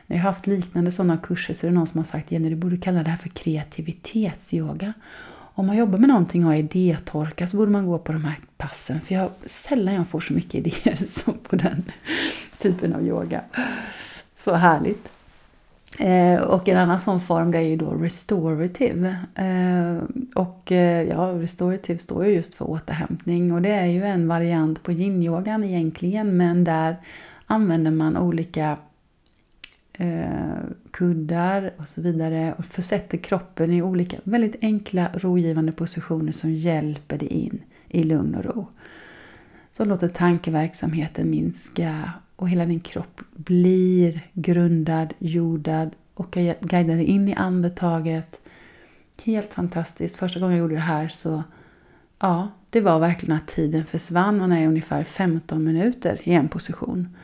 När 0.08 0.18
jag 0.18 0.24
har 0.24 0.32
haft 0.32 0.48
liknande 0.48 0.92
sådana 0.92 1.18
kurser 1.18 1.54
så 1.54 1.66
är 1.66 1.72
det 1.72 1.76
någon 1.76 1.88
som 1.88 1.98
har 1.98 2.06
sagt 2.06 2.32
Jenny, 2.32 2.50
du 2.50 2.56
borde 2.56 2.78
kalla 2.78 3.04
det 3.04 3.10
här 3.10 3.18
för 3.18 3.30
kreativitetsyoga. 3.30 4.94
Om 5.56 5.68
man 5.68 5.78
jobbar 5.78 5.98
med 5.98 6.10
någonting 6.10 6.46
och 6.46 6.52
har 6.52 6.58
idétorka 6.58 7.48
så 7.48 7.58
borde 7.58 7.72
man 7.72 7.86
gå 7.86 8.00
på 8.00 8.12
de 8.12 8.26
här 8.26 8.40
passen. 8.58 9.02
För 9.02 9.16
jag, 9.16 9.30
sällan 9.46 9.94
jag 9.94 10.08
får 10.08 10.20
så 10.20 10.34
mycket 10.34 10.54
idéer 10.68 10.96
som 10.96 11.34
på 11.44 11.56
den 11.56 11.92
typen 12.64 12.94
av 12.94 13.08
yoga. 13.08 13.42
Så 14.38 14.54
härligt. 14.54 15.12
Eh, 16.00 16.42
och 16.42 16.70
en 16.70 16.78
annan 16.78 17.00
sån 17.00 17.22
form 17.22 17.52
det 17.52 17.58
är 17.58 17.62
ju 17.62 17.76
då 17.76 17.92
restorative. 17.92 19.16
Eh, 19.36 20.04
och 20.36 20.72
eh, 20.72 21.04
ja, 21.04 21.34
restorative 21.36 22.00
står 22.00 22.26
ju 22.26 22.32
just 22.32 22.56
för 22.56 22.70
återhämtning 22.70 23.54
och 23.54 23.62
det 23.62 23.70
är 23.70 23.86
ju 23.86 24.04
en 24.04 24.28
variant 24.28 24.84
på 24.84 24.92
yin-yogan 24.92 25.64
egentligen 25.64 26.38
men 26.38 26.64
där 26.64 26.98
använder 27.46 27.92
man 27.92 28.18
olika 28.18 28.78
eh, 29.94 30.64
kuddar 30.92 31.74
och 31.78 31.88
så 31.88 32.02
vidare 32.02 32.54
och 32.58 32.66
försätter 32.66 33.18
kroppen 33.18 33.74
i 33.74 33.82
olika 33.82 34.18
väldigt 34.24 34.56
enkla 34.62 35.10
rogivande 35.14 35.72
positioner 35.72 36.32
som 36.32 36.54
hjälper 36.54 37.18
dig 37.18 37.28
in 37.28 37.62
i 37.88 38.04
lugn 38.04 38.36
och 38.36 38.46
ro. 38.46 38.68
Så 39.72 39.86
låter 39.86 40.08
tankeverksamheten 40.08 41.30
minska 41.30 42.14
och 42.36 42.50
hela 42.50 42.66
din 42.66 42.80
kropp 42.80 43.22
blir 43.34 44.22
grundad, 44.34 45.14
jordad 45.20 45.90
och 46.14 46.38
jag 46.38 46.56
guidade 46.62 47.04
in 47.04 47.30
i 47.30 47.34
andetaget. 47.34 48.40
Helt 49.24 49.54
fantastiskt. 49.54 50.16
Första 50.16 50.40
gången 50.40 50.58
jag 50.58 50.62
gjorde 50.62 50.76
det 50.76 50.82
här 50.82 51.08
så 51.08 51.44
ja, 52.20 52.48
det 52.70 52.82
var 52.82 53.00
verkligen 53.00 53.36
att 53.36 53.48
tiden 53.48 53.86
försvann. 53.86 54.38
Man 54.38 54.52
är 54.52 54.68
ungefär 54.68 55.04
15 55.04 55.64
minuter 55.64 56.20
i 56.24 56.34
en 56.34 56.48
position. 56.48 57.18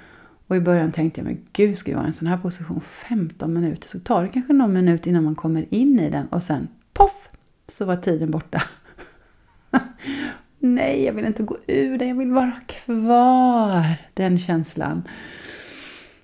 Och 0.47 0.55
i 0.55 0.59
början 0.59 0.91
tänkte 0.91 1.21
jag, 1.21 1.25
men 1.25 1.45
gud, 1.53 1.77
ska 1.77 1.91
jag 1.91 1.97
vara 1.97 2.05
i 2.05 2.07
en 2.07 2.13
sån 2.13 2.27
här 2.27 2.37
position 2.37 2.81
15 2.81 3.53
minuter 3.53 3.87
så 3.87 3.99
tar 3.99 4.23
det 4.23 4.29
kanske 4.29 4.53
någon 4.53 4.73
minut 4.73 5.07
innan 5.07 5.23
man 5.23 5.35
kommer 5.35 5.73
in 5.73 5.99
i 5.99 6.09
den 6.09 6.27
och 6.27 6.43
sen 6.43 6.67
poff 6.93 7.29
så 7.67 7.85
var 7.85 7.95
tiden 7.95 8.31
borta. 8.31 8.63
Nej, 10.59 11.03
jag 11.03 11.13
vill 11.13 11.25
inte 11.25 11.43
gå 11.43 11.57
ur 11.67 11.97
den, 11.97 12.07
jag 12.07 12.15
vill 12.15 12.31
vara 12.31 12.61
kvar. 12.67 13.95
Den 14.13 14.39
känslan. 14.39 15.07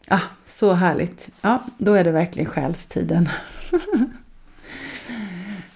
Ah, 0.08 0.22
så 0.46 0.74
härligt. 0.74 1.30
Ja, 1.42 1.64
då 1.78 1.94
är 1.94 2.04
det 2.04 2.12
verkligen 2.12 2.50
själstiden. 2.50 3.30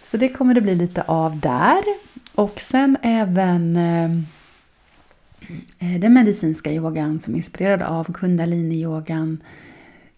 så 0.03 0.17
det 0.17 0.29
kommer 0.29 0.53
det 0.53 0.61
bli 0.61 0.75
lite 0.75 1.01
av 1.01 1.39
där. 1.39 1.83
Och 2.35 2.59
sen 2.59 2.97
även 3.01 3.77
eh, 3.77 4.11
eh, 5.79 5.99
den 5.99 6.13
medicinska 6.13 6.71
yogan 6.71 7.19
som 7.19 7.33
är 7.33 7.37
inspirerad 7.37 7.81
av 7.81 8.13
kundalini-yogan. 8.13 9.37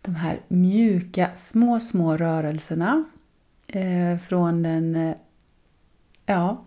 De 0.02 0.16
här 0.16 0.40
mjuka, 0.48 1.30
små, 1.38 1.80
små 1.80 2.18
rörelserna 2.18 3.04
eh, 3.68 4.18
från 4.28 4.64
den 4.64 4.96
eh, 4.96 5.16
ja, 6.26 6.64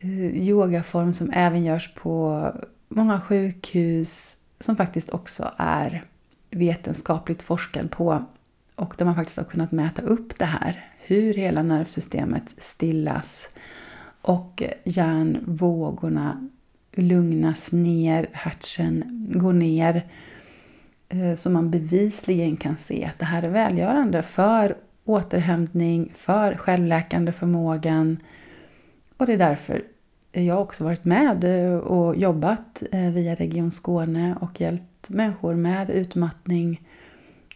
Eh, 0.00 0.48
yogaform 0.48 1.12
som 1.12 1.30
även 1.34 1.64
görs 1.64 1.94
på 1.94 2.44
många 2.88 3.20
sjukhus 3.20 4.38
som 4.60 4.76
faktiskt 4.76 5.10
också 5.10 5.50
är 5.56 6.04
vetenskapligt 6.50 7.42
forskad 7.42 7.90
på 7.90 8.24
och 8.74 8.94
där 8.98 9.04
man 9.04 9.14
faktiskt 9.14 9.38
har 9.38 9.44
kunnat 9.44 9.72
mäta 9.72 10.02
upp 10.02 10.38
det 10.38 10.44
här, 10.44 10.84
hur 10.98 11.34
hela 11.34 11.62
nervsystemet 11.62 12.54
stillas 12.58 13.48
och 14.22 14.62
hjärnvågorna 14.84 16.48
lugnas 16.92 17.72
ner, 17.72 18.28
hertzen 18.32 19.26
går 19.34 19.52
ner. 19.52 20.06
Eh, 21.08 21.34
så 21.34 21.50
man 21.50 21.70
bevisligen 21.70 22.56
kan 22.56 22.76
se 22.76 23.04
att 23.04 23.18
det 23.18 23.24
här 23.24 23.42
är 23.42 23.48
välgörande 23.48 24.22
för 24.22 24.76
återhämtning, 25.04 26.12
för 26.14 26.54
självläkande 26.54 27.32
förmågan, 27.32 28.16
och 29.20 29.26
det 29.26 29.32
är 29.32 29.38
därför 29.38 29.84
jag 30.32 30.62
också 30.62 30.84
varit 30.84 31.04
med 31.04 31.44
eh, 31.44 31.74
och 31.74 32.16
jobbat 32.16 32.82
eh, 32.92 33.10
via 33.10 33.34
Region 33.34 33.70
Skåne 33.70 34.36
och 34.40 34.60
hjälpt 34.60 35.10
människor 35.10 35.54
med 35.54 35.90
utmattning, 35.90 36.88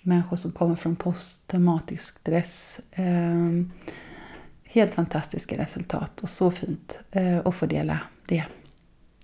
människor 0.03 0.37
som 0.37 0.53
kommer 0.53 0.75
från 0.75 0.97
posttraumatisk 0.97 2.19
stress. 2.19 2.81
Ehm, 2.93 3.71
helt 4.65 4.95
fantastiska 4.95 5.59
resultat 5.59 6.21
och 6.21 6.29
så 6.29 6.51
fint 6.51 6.99
eh, 7.11 7.39
att 7.45 7.55
få 7.55 7.67
dela 7.67 8.01
det. 8.27 8.45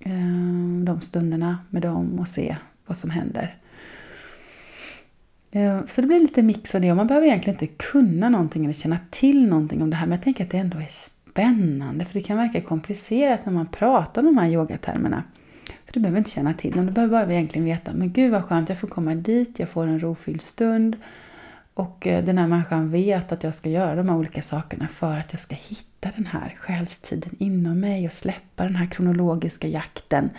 Ehm, 0.01 0.85
de 0.85 1.01
stunderna 1.01 1.59
med 1.71 1.83
dem 1.83 2.19
och 2.19 2.29
se 2.29 2.57
vad 2.87 2.97
som 2.97 3.11
händer. 3.11 3.57
Ehm, 5.51 5.87
så 5.89 6.01
det 6.01 6.07
blir 6.07 6.21
lite 6.21 6.43
mix 6.43 6.75
av 6.75 6.81
det 6.81 6.91
och 6.91 6.97
man 6.97 7.07
behöver 7.07 7.27
egentligen 7.27 7.61
inte 7.61 7.75
kunna 7.77 8.29
någonting 8.29 8.65
eller 8.65 8.75
känna 8.75 8.99
till 9.11 9.47
någonting 9.49 9.83
om 9.83 9.91
det 9.91 9.97
här 9.97 10.07
men 10.07 10.17
jag 10.17 10.25
tänker 10.25 10.45
att 10.45 10.51
det 10.51 10.59
ändå 10.59 10.79
är 10.79 10.89
spännande 11.31 12.05
för 12.05 12.15
det 12.15 12.23
kan 12.23 12.37
verka 12.37 12.61
komplicerat 12.61 13.47
när 13.47 13.53
man 13.53 13.67
pratar 13.67 14.23
om 14.23 14.27
de 14.27 14.39
här 14.39 14.49
yogatermerna. 14.49 15.25
För 15.85 15.93
du 15.93 16.01
behöver 16.01 16.19
inte 16.19 16.31
känna 16.31 16.55
till 16.55 16.73
dem, 16.73 16.87
du 16.87 16.93
behöver 16.93 17.27
bara 17.27 17.35
egentligen 17.35 17.65
veta 17.65 17.93
men 17.95 18.13
gud 18.13 18.33
vad 18.33 18.45
skönt, 18.45 18.69
jag 18.69 18.79
får 18.79 18.89
komma 18.89 19.15
dit, 19.15 19.59
jag 19.59 19.69
får 19.69 19.87
en 19.87 20.01
rofylld 20.01 20.43
stund 20.43 20.97
och 21.75 22.07
eh, 22.07 22.25
den 22.25 22.39
här 22.39 22.49
människan 22.49 22.91
vet 22.91 23.33
att 23.33 23.45
jag 23.45 23.55
ska 23.55 23.71
göra 23.71 23.95
de 23.95 24.09
här 24.09 24.17
olika 24.17 24.43
sakerna 24.43 24.89
för 24.89 25.19
att 25.19 25.33
jag 25.33 25.41
ska 25.41 25.55
hitta 25.55 26.11
den 26.17 26.27
här 26.27 26.57
själstiden 26.61 27.37
inom 27.39 27.81
mig 27.81 28.07
och 28.07 28.13
släppa 28.13 28.63
den 28.63 28.77
här 28.77 28.87
kronologiska 28.87 29.69
jakten 29.69 30.31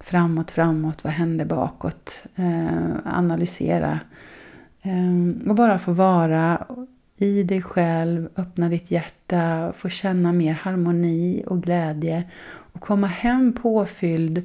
framåt, 0.00 0.50
framåt, 0.50 1.04
vad 1.04 1.12
händer 1.12 1.44
bakåt, 1.44 2.24
eh, 2.36 2.96
analysera 3.04 4.00
eh, 4.82 5.48
och 5.48 5.54
bara 5.54 5.78
få 5.78 5.92
vara 5.92 6.66
i 7.18 7.42
dig 7.42 7.62
själv, 7.62 8.28
öppna 8.36 8.68
ditt 8.68 8.90
hjärta, 8.90 9.72
få 9.72 9.88
känna 9.88 10.32
mer 10.32 10.52
harmoni 10.52 11.44
och 11.46 11.62
glädje 11.62 12.24
och 12.72 12.80
komma 12.80 13.06
hem 13.06 13.52
påfylld 13.52 14.42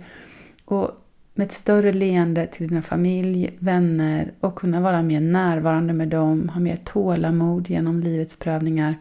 och 0.66 0.92
med 1.34 1.46
ett 1.46 1.52
större 1.52 1.94
leende 1.94 2.48
till 2.48 2.68
dina 2.68 2.82
familj, 2.82 3.58
vänner 3.60 4.32
och 4.40 4.56
kunna 4.56 4.82
vara 4.82 5.02
mer 5.02 5.22
närvarande 5.22 5.94
med 5.94 6.08
dem, 6.08 6.50
ha 6.50 6.60
mer 6.60 6.76
tålamod 6.76 7.70
genom 7.70 8.00
livets 8.00 8.36
prövningar. 8.36 8.96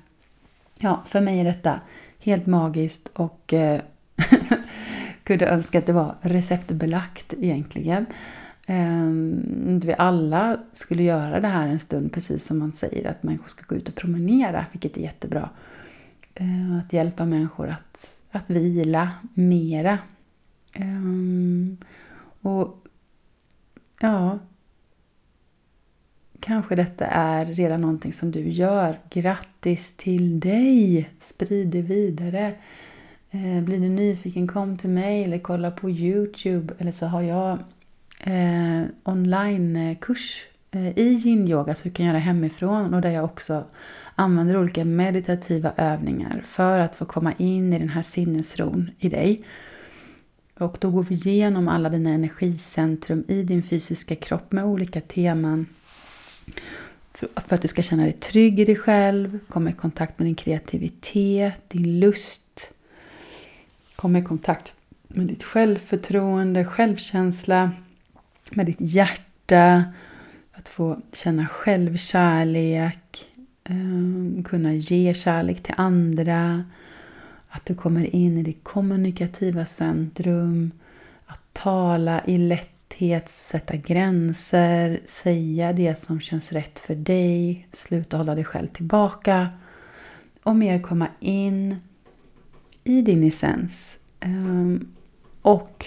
Ja, 0.78 1.02
för 1.06 1.20
mig 1.20 1.40
är 1.40 1.44
detta 1.44 1.80
helt 2.18 2.46
magiskt 2.46 3.10
och 3.12 3.52
eh, 3.52 3.80
kunde 5.24 5.46
önska 5.46 5.78
att 5.78 5.86
det 5.86 5.92
var 5.92 6.14
receptbelagt 6.20 7.34
egentligen. 7.40 8.06
Ehm, 8.66 9.64
inte 9.68 9.86
vi 9.86 9.94
alla 9.98 10.58
skulle 10.72 11.02
göra 11.02 11.40
det 11.40 11.48
här 11.48 11.68
en 11.68 11.80
stund, 11.80 12.12
precis 12.12 12.44
som 12.44 12.58
man 12.58 12.72
säger 12.72 13.10
att 13.10 13.22
människor 13.22 13.48
ska 13.48 13.62
gå 13.68 13.74
ut 13.74 13.88
och 13.88 13.94
promenera, 13.94 14.66
vilket 14.72 14.96
är 14.96 15.00
jättebra. 15.00 15.50
Ehm, 16.34 16.78
att 16.78 16.92
hjälpa 16.92 17.26
människor 17.26 17.68
att, 17.68 18.20
att 18.30 18.50
vila 18.50 19.10
mera. 19.34 19.98
Ehm, 20.72 21.76
och 22.40 22.86
ja, 24.00 24.38
kanske 26.40 26.74
detta 26.74 27.06
är 27.06 27.46
redan 27.46 27.80
någonting 27.80 28.12
som 28.12 28.30
du 28.30 28.50
gör. 28.50 29.00
Grattis 29.10 29.94
till 29.96 30.40
dig! 30.40 31.10
Sprid 31.20 31.68
det 31.68 31.82
vidare. 31.82 32.54
Blir 33.64 33.80
du 33.80 33.88
nyfiken, 33.88 34.48
kom 34.48 34.78
till 34.78 34.90
mig 34.90 35.24
eller 35.24 35.38
kolla 35.38 35.70
på 35.70 35.90
Youtube. 35.90 36.74
Eller 36.78 36.92
så 36.92 37.06
har 37.06 37.22
jag 37.22 37.58
eh, 38.22 38.82
onlinekurs 39.04 40.46
eh, 40.70 40.86
eh, 40.86 40.98
i 40.98 41.14
yin-yoga 41.14 41.74
så 41.74 41.84
du 41.84 41.90
kan 41.90 42.06
göra 42.06 42.18
hemifrån 42.18 42.94
och 42.94 43.00
där 43.00 43.10
jag 43.10 43.24
också 43.24 43.64
använder 44.14 44.56
olika 44.56 44.84
meditativa 44.84 45.72
övningar 45.76 46.42
för 46.46 46.80
att 46.80 46.96
få 46.96 47.04
komma 47.04 47.32
in 47.32 47.72
i 47.72 47.78
den 47.78 47.88
här 47.88 48.02
sinnesron 48.02 48.90
i 48.98 49.08
dig. 49.08 49.44
Och 50.58 50.76
då 50.80 50.90
går 50.90 51.02
vi 51.02 51.14
igenom 51.14 51.68
alla 51.68 51.88
dina 51.88 52.10
energicentrum 52.10 53.24
i 53.28 53.42
din 53.42 53.62
fysiska 53.62 54.16
kropp 54.16 54.52
med 54.52 54.64
olika 54.64 55.00
teman. 55.00 55.66
För 57.14 57.54
att 57.54 57.62
du 57.62 57.68
ska 57.68 57.82
känna 57.82 58.02
dig 58.02 58.12
trygg 58.12 58.60
i 58.60 58.64
dig 58.64 58.76
själv, 58.76 59.38
komma 59.48 59.70
i 59.70 59.72
kontakt 59.72 60.18
med 60.18 60.26
din 60.26 60.34
kreativitet, 60.34 61.54
din 61.68 62.00
lust. 62.00 62.72
Komma 63.96 64.18
i 64.18 64.22
kontakt 64.22 64.74
med 65.08 65.26
ditt 65.26 65.42
självförtroende, 65.42 66.64
självkänsla, 66.64 67.70
med 68.56 68.66
ditt 68.66 68.80
hjärta. 68.80 69.84
Att 70.52 70.68
få 70.68 71.00
känna 71.12 71.46
självkärlek, 71.46 73.26
ehm, 73.64 74.44
kunna 74.48 74.74
ge 74.74 75.14
kärlek 75.14 75.62
till 75.62 75.74
andra 75.76 76.64
att 77.54 77.66
du 77.66 77.74
kommer 77.74 78.16
in 78.16 78.38
i 78.38 78.42
ditt 78.42 78.64
kommunikativa 78.64 79.64
centrum, 79.64 80.70
att 81.26 81.40
tala 81.52 82.24
i 82.24 82.38
lätthet, 82.38 83.28
sätta 83.28 83.76
gränser, 83.76 85.00
säga 85.04 85.72
det 85.72 85.94
som 85.94 86.20
känns 86.20 86.52
rätt 86.52 86.78
för 86.78 86.94
dig, 86.94 87.68
sluta 87.72 88.16
hålla 88.16 88.34
dig 88.34 88.44
själv 88.44 88.66
tillbaka 88.68 89.48
och 90.42 90.56
mer 90.56 90.82
komma 90.82 91.08
in 91.20 91.76
i 92.84 93.02
din 93.02 93.24
essens. 93.24 93.98
Ehm, 94.20 94.92
och 95.42 95.86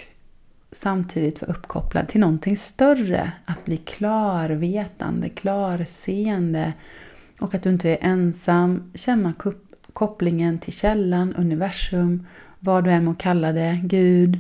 samtidigt 0.76 1.42
vara 1.42 1.52
uppkopplad 1.52 2.08
till 2.08 2.22
någonting 2.22 2.58
större. 2.58 3.32
Att 3.46 3.66
bli 3.66 3.78
klarvetande, 3.78 5.30
klarseende 5.30 6.74
och 7.40 7.56
att 7.56 7.64
du 7.64 7.70
inte 7.70 7.90
är 7.90 7.98
ensam. 8.02 8.92
Känna 8.94 9.34
kopplingen 9.94 10.60
till 10.60 10.74
källan, 10.74 11.34
universum, 11.34 12.28
vad 12.60 12.84
du 12.84 12.92
än 12.92 13.06
må 13.06 13.16
kalla 13.16 13.52
det, 13.52 13.80
Gud. 13.84 14.40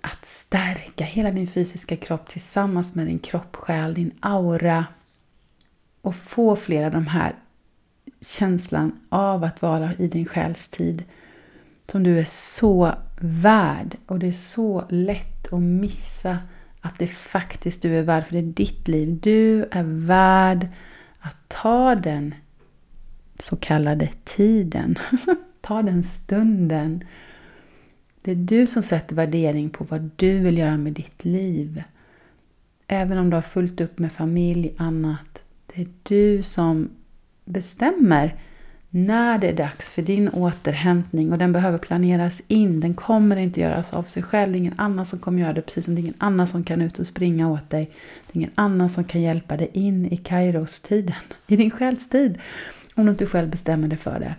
Att 0.00 0.24
stärka 0.24 1.04
hela 1.04 1.30
din 1.30 1.46
fysiska 1.46 1.96
kropp 1.96 2.28
tillsammans 2.28 2.94
med 2.94 3.06
din 3.06 3.18
kropp, 3.18 3.56
själ, 3.56 3.94
din 3.94 4.14
aura. 4.20 4.86
Och 6.02 6.14
få 6.14 6.56
flera 6.56 6.86
av 6.86 6.92
de 6.92 7.06
här 7.06 7.34
känslan 8.20 9.00
av 9.08 9.44
att 9.44 9.62
vara 9.62 9.94
i 9.94 10.08
din 10.08 10.26
själs 10.26 10.68
tid 10.68 11.04
som 11.90 12.02
du 12.02 12.18
är 12.18 12.24
så 12.24 12.94
värd. 13.20 13.96
Och 14.06 14.18
det 14.18 14.26
är 14.26 14.32
så 14.32 14.84
lätt 14.88 15.52
att 15.52 15.60
missa 15.60 16.38
att 16.80 16.98
det 16.98 17.06
faktiskt 17.06 17.82
du 17.82 17.94
är 17.96 18.02
värd, 18.02 18.24
för 18.24 18.32
det 18.32 18.38
är 18.38 18.42
ditt 18.42 18.88
liv. 18.88 19.18
Du 19.22 19.68
är 19.70 19.82
värd 20.06 20.68
att 21.18 21.36
ta 21.48 21.94
den 21.94 22.34
så 23.38 23.56
kallade 23.56 24.08
tiden. 24.24 24.98
Ta 25.60 25.82
den 25.82 26.02
stunden. 26.02 27.04
Det 28.22 28.30
är 28.30 28.36
du 28.36 28.66
som 28.66 28.82
sätter 28.82 29.16
värdering 29.16 29.70
på 29.70 29.84
vad 29.84 30.10
du 30.16 30.38
vill 30.38 30.58
göra 30.58 30.76
med 30.76 30.92
ditt 30.92 31.24
liv. 31.24 31.82
Även 32.86 33.18
om 33.18 33.30
du 33.30 33.36
har 33.36 33.42
fullt 33.42 33.80
upp 33.80 33.98
med 33.98 34.12
familj, 34.12 34.74
annat. 34.76 35.42
Det 35.66 35.82
är 35.82 35.88
du 36.02 36.42
som 36.42 36.90
bestämmer 37.44 38.40
när 38.90 39.38
det 39.38 39.48
är 39.48 39.56
dags 39.56 39.90
för 39.90 40.02
din 40.02 40.28
återhämtning 40.28 41.32
och 41.32 41.38
den 41.38 41.52
behöver 41.52 41.78
planeras 41.78 42.42
in. 42.48 42.80
Den 42.80 42.94
kommer 42.94 43.36
inte 43.36 43.60
göras 43.60 43.92
av 43.92 44.02
sig 44.02 44.22
själv. 44.22 44.52
Det 44.52 44.58
är 44.58 44.60
ingen 44.60 44.80
annan 44.80 45.06
som 45.06 45.18
kommer 45.18 45.42
göra 45.42 45.52
det 45.52 45.62
precis 45.62 45.84
som 45.84 45.94
det 45.94 46.00
är 46.00 46.02
ingen 46.02 46.14
annan 46.18 46.48
som 46.48 46.64
kan 46.64 46.82
ut 46.82 46.98
och 46.98 47.06
springa 47.06 47.50
åt 47.50 47.70
dig. 47.70 47.90
Det 48.26 48.32
är 48.32 48.36
ingen 48.36 48.50
annan 48.54 48.90
som 48.90 49.04
kan 49.04 49.20
hjälpa 49.20 49.56
dig 49.56 49.70
in 49.72 50.06
i 50.06 50.16
Kairos-tiden, 50.16 51.14
i 51.46 51.56
din 51.56 51.70
själstid. 51.70 52.38
Om 52.94 53.04
du 53.04 53.10
inte 53.10 53.26
själv 53.26 53.50
bestämmer 53.50 53.88
dig 53.88 53.98
för 53.98 54.20
det. 54.20 54.34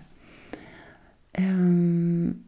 Ehm, 1.34 2.44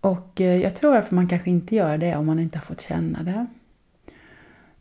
och 0.00 0.40
eh, 0.40 0.62
jag 0.62 0.76
tror 0.76 0.96
att 0.96 1.10
man 1.10 1.28
kanske 1.28 1.50
inte 1.50 1.74
gör 1.76 1.98
det 1.98 2.16
om 2.16 2.26
man 2.26 2.38
inte 2.38 2.58
har 2.58 2.64
fått 2.64 2.80
känna 2.80 3.22
det. 3.22 3.46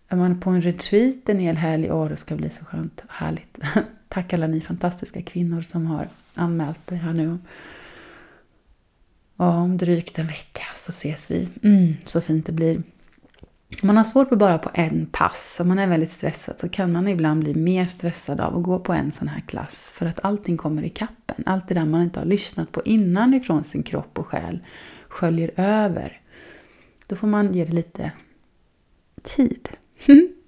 Är 0.07 0.15
man 0.15 0.39
på 0.39 0.49
en 0.49 0.61
retreat 0.61 1.29
en 1.29 1.39
hel 1.39 1.57
helg, 1.57 1.91
åh 1.91 2.09
det 2.09 2.17
ska 2.17 2.35
bli 2.35 2.49
så 2.49 2.65
skönt, 2.65 3.01
och 3.05 3.13
härligt. 3.13 3.59
Tack 4.13 4.33
alla 4.33 4.47
ni 4.47 4.61
fantastiska 4.61 5.21
kvinnor 5.21 5.61
som 5.61 5.85
har 5.85 6.09
anmält 6.35 6.91
er 6.91 6.95
här 6.95 7.13
nu. 7.13 7.37
Och 9.37 9.47
om 9.47 9.77
drygt 9.77 10.19
en 10.19 10.27
vecka 10.27 10.63
så 10.75 10.89
ses 10.89 11.31
vi. 11.31 11.49
Mm, 11.63 11.93
så 12.05 12.21
fint 12.21 12.45
det 12.45 12.51
blir. 12.51 12.77
Om 13.81 13.87
man 13.87 13.97
har 13.97 14.03
svårt 14.03 14.29
på 14.29 14.35
bara 14.35 14.57
på 14.57 14.69
en 14.73 15.05
pass, 15.05 15.57
om 15.61 15.67
man 15.67 15.79
är 15.79 15.87
väldigt 15.87 16.11
stressad, 16.11 16.59
så 16.59 16.69
kan 16.69 16.91
man 16.91 17.07
ibland 17.07 17.43
bli 17.43 17.55
mer 17.55 17.85
stressad 17.85 18.41
av 18.41 18.57
att 18.57 18.63
gå 18.63 18.79
på 18.79 18.93
en 18.93 19.11
sån 19.11 19.27
här 19.27 19.41
klass. 19.41 19.93
För 19.95 20.05
att 20.05 20.25
allting 20.25 20.57
kommer 20.57 20.83
i 20.83 20.89
kappen. 20.89 21.43
Allt 21.45 21.67
det 21.67 21.73
där 21.73 21.85
man 21.85 22.01
inte 22.01 22.19
har 22.19 22.25
lyssnat 22.25 22.71
på 22.71 22.81
innan 22.85 23.33
ifrån 23.33 23.63
sin 23.63 23.83
kropp 23.83 24.19
och 24.19 24.27
själ 24.27 24.59
sköljer 25.07 25.51
över. 25.55 26.21
Då 27.07 27.15
får 27.15 27.27
man 27.27 27.53
ge 27.53 27.65
det 27.65 27.73
lite 27.73 28.11
tid. 29.23 29.69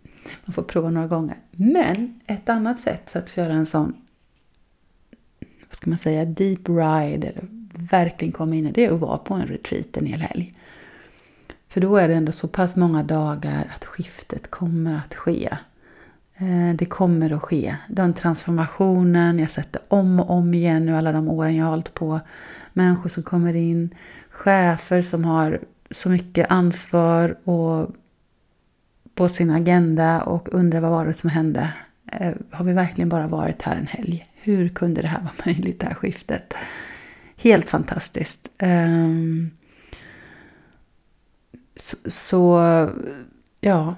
man 0.45 0.53
får 0.53 0.63
prova 0.63 0.89
några 0.89 1.07
gånger. 1.07 1.37
Men 1.51 2.19
ett 2.25 2.49
annat 2.49 2.79
sätt 2.79 3.09
för 3.09 3.19
att 3.19 3.37
göra 3.37 3.53
en 3.53 3.65
sån, 3.65 3.93
vad 5.39 5.75
ska 5.75 5.89
man 5.89 5.99
säga, 5.99 6.25
deep 6.25 6.69
ride, 6.69 7.27
eller 7.27 7.47
verkligen 7.77 8.31
komma 8.31 8.55
in 8.55 8.67
i 8.67 8.71
det, 8.71 8.85
är 8.85 8.91
att 8.91 8.99
vara 8.99 9.17
på 9.17 9.33
en 9.33 9.47
retreat 9.47 9.97
en 9.97 10.05
hel 10.05 10.21
helg. 10.21 10.53
För 11.67 11.81
då 11.81 11.97
är 11.97 12.07
det 12.07 12.13
ändå 12.13 12.31
så 12.31 12.47
pass 12.47 12.75
många 12.75 13.03
dagar 13.03 13.71
att 13.75 13.85
skiftet 13.85 14.51
kommer 14.51 14.95
att 14.95 15.15
ske. 15.15 15.57
Eh, 16.37 16.75
det 16.75 16.85
kommer 16.85 17.33
att 17.33 17.41
ske. 17.41 17.75
Den 17.89 18.13
transformationen, 18.13 19.39
jag 19.39 19.51
sätter 19.51 19.81
om 19.87 20.19
och 20.19 20.29
om 20.29 20.53
igen 20.53 20.85
nu 20.85 20.95
alla 20.95 21.11
de 21.11 21.29
åren 21.29 21.55
jag 21.55 21.65
har 21.65 21.69
hållit 21.69 21.93
på. 21.93 22.19
Människor 22.73 23.09
som 23.09 23.23
kommer 23.23 23.55
in, 23.55 23.95
chefer 24.29 25.01
som 25.01 25.25
har 25.25 25.59
så 25.91 26.09
mycket 26.09 26.51
ansvar 26.51 27.37
och 27.43 27.95
på 29.15 29.27
sin 29.29 29.49
agenda 29.49 30.21
och 30.23 30.49
undrar 30.51 30.79
vad 30.79 30.91
var 30.91 31.05
det 31.05 31.13
som 31.13 31.29
hände. 31.29 31.73
Eh, 32.11 32.33
har 32.51 32.65
vi 32.65 32.73
verkligen 32.73 33.09
bara 33.09 33.27
varit 33.27 33.61
här 33.61 33.75
en 33.75 33.87
helg? 33.87 34.25
hur 34.45 34.69
kunde 34.69 35.01
det 35.01 35.07
här 35.07 35.21
vara 35.21 35.33
möjligt, 35.45 35.79
det 35.79 35.85
här 35.85 35.93
skiftet? 35.93 36.53
Helt 37.37 37.69
fantastiskt. 37.69 38.49
Ehm, 38.57 39.49
så, 42.05 42.59
ja. 43.61 43.95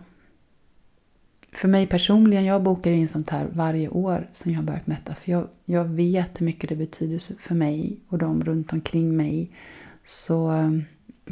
För 1.51 1.67
mig 1.67 1.87
personligen, 1.87 2.45
jag 2.45 2.63
bokar 2.63 2.91
in 2.91 3.07
sånt 3.07 3.29
här 3.29 3.47
varje 3.53 3.89
år 3.89 4.27
sen 4.31 4.53
jag 4.53 4.63
börjat 4.63 4.87
mätta. 4.87 5.15
För 5.15 5.31
jag, 5.31 5.47
jag 5.65 5.85
vet 5.85 6.41
hur 6.41 6.45
mycket 6.45 6.69
det 6.69 6.75
betyder 6.75 7.41
för 7.41 7.55
mig 7.55 7.99
och 8.07 8.17
de 8.17 8.43
runt 8.43 8.73
omkring 8.73 9.17
mig. 9.17 9.51
Så 10.03 10.47
ehm, 10.49 10.83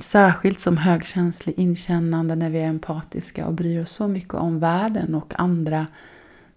särskilt 0.01 0.59
som 0.59 0.77
högkänslig 0.77 1.59
inkännande 1.59 2.35
när 2.35 2.49
vi 2.49 2.59
är 2.59 2.67
empatiska 2.67 3.47
och 3.47 3.53
bryr 3.53 3.81
oss 3.81 3.91
så 3.91 4.07
mycket 4.07 4.33
om 4.33 4.59
världen 4.59 5.15
och 5.15 5.39
andra 5.39 5.87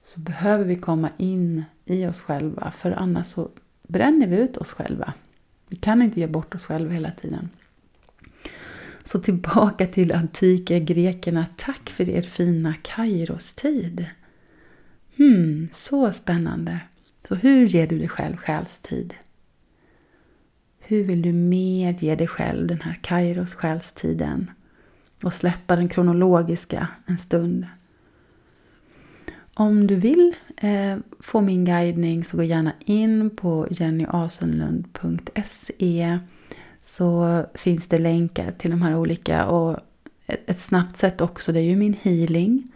så 0.02 0.20
behöver 0.20 0.64
vi 0.64 0.76
komma 0.76 1.10
in 1.16 1.64
i 1.84 2.06
oss 2.06 2.20
själva 2.20 2.70
för 2.70 2.90
annars 2.90 3.26
så 3.26 3.50
bränner 3.88 4.26
vi 4.26 4.36
ut 4.36 4.56
oss 4.56 4.72
själva. 4.72 5.12
Vi 5.68 5.76
kan 5.76 6.02
inte 6.02 6.20
ge 6.20 6.26
bort 6.26 6.54
oss 6.54 6.64
själva 6.64 6.92
hela 6.92 7.10
tiden. 7.10 7.50
Så 9.02 9.20
tillbaka 9.20 9.86
till 9.86 10.12
antika 10.12 10.78
grekerna. 10.78 11.46
Tack 11.56 11.90
för 11.90 12.08
er 12.08 12.22
fina 12.22 12.74
Kairos-tid. 12.82 14.06
Hmm, 15.16 15.68
så 15.72 16.10
spännande. 16.10 16.80
Så 17.28 17.34
hur 17.34 17.66
ger 17.66 17.86
du 17.86 17.98
dig 17.98 18.08
själv 18.08 18.36
själstid? 18.36 19.14
Hur 20.90 21.04
vill 21.04 21.22
du 21.22 21.32
medge 21.32 22.14
dig 22.14 22.26
själv 22.26 22.66
den 22.66 22.80
här 22.80 22.98
Kairos 23.02 23.54
själstiden? 23.54 24.50
Och 25.22 25.34
släppa 25.34 25.76
den 25.76 25.88
kronologiska 25.88 26.88
en 27.06 27.18
stund. 27.18 27.66
Om 29.54 29.86
du 29.86 29.94
vill 29.94 30.34
eh, 30.56 30.96
få 31.20 31.40
min 31.40 31.64
guidning 31.64 32.24
så 32.24 32.36
gå 32.36 32.42
gärna 32.42 32.72
in 32.78 33.30
på 33.30 33.66
jennyasenlund.se 33.70 36.18
så 36.84 37.42
finns 37.54 37.88
det 37.88 37.98
länkar 37.98 38.50
till 38.50 38.70
de 38.70 38.82
här 38.82 38.96
olika 38.96 39.46
och 39.46 39.78
ett, 40.26 40.50
ett 40.50 40.60
snabbt 40.60 40.96
sätt 40.96 41.20
också 41.20 41.52
det 41.52 41.60
är 41.60 41.64
ju 41.64 41.76
min 41.76 41.96
healing. 42.02 42.72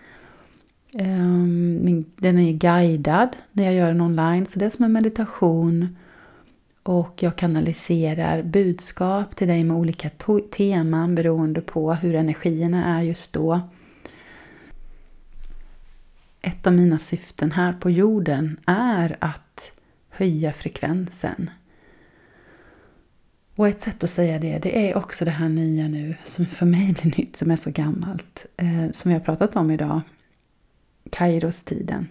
Um, 0.93 1.85
min, 1.85 2.05
den 2.17 2.39
är 2.39 2.53
guidad 2.53 3.37
när 3.53 3.65
jag 3.65 3.75
gör 3.75 3.87
den 3.87 4.01
online 4.01 4.47
så 4.47 4.59
det 4.59 4.65
är 4.65 4.71
som 4.71 4.85
en 4.85 4.93
meditation 4.93 5.97
och 6.83 7.23
jag 7.23 7.37
kanaliserar 7.37 8.43
budskap 8.43 9.37
till 9.37 9.49
dig 9.49 9.65
med 9.65 9.77
olika 9.77 10.11
teman 10.51 11.15
beroende 11.15 11.61
på 11.61 11.93
hur 11.93 12.15
energierna 12.15 12.99
är 12.99 13.03
just 13.03 13.33
då 13.33 13.61
ett 16.43 16.67
av 16.67 16.73
mina 16.73 16.99
syften 16.99 17.53
här 17.53 17.73
på 17.73 17.91
jorden 17.91 18.61
är 18.67 19.17
att 19.19 19.73
höja 20.09 20.53
frekvensen. 20.53 21.51
Och 23.57 23.69
ett 23.69 23.81
sätt 23.81 24.05
att 24.05 24.11
säga 24.11 24.39
det, 24.39 24.59
det 24.59 24.91
är 24.91 24.97
också 24.97 25.25
det 25.25 25.31
här 25.31 25.49
nya 25.49 25.89
nu 25.89 26.17
som 26.25 26.47
för 26.47 26.67
mig 26.67 26.97
blir 27.03 27.19
nytt, 27.19 27.37
som 27.37 27.51
är 27.51 27.57
så 27.57 27.71
gammalt, 27.71 28.47
eh, 28.57 28.93
som 28.93 29.09
vi 29.09 29.13
har 29.13 29.21
pratat 29.21 29.57
om 29.57 29.71
idag. 29.71 30.01
Kairos-tiden. 31.11 32.09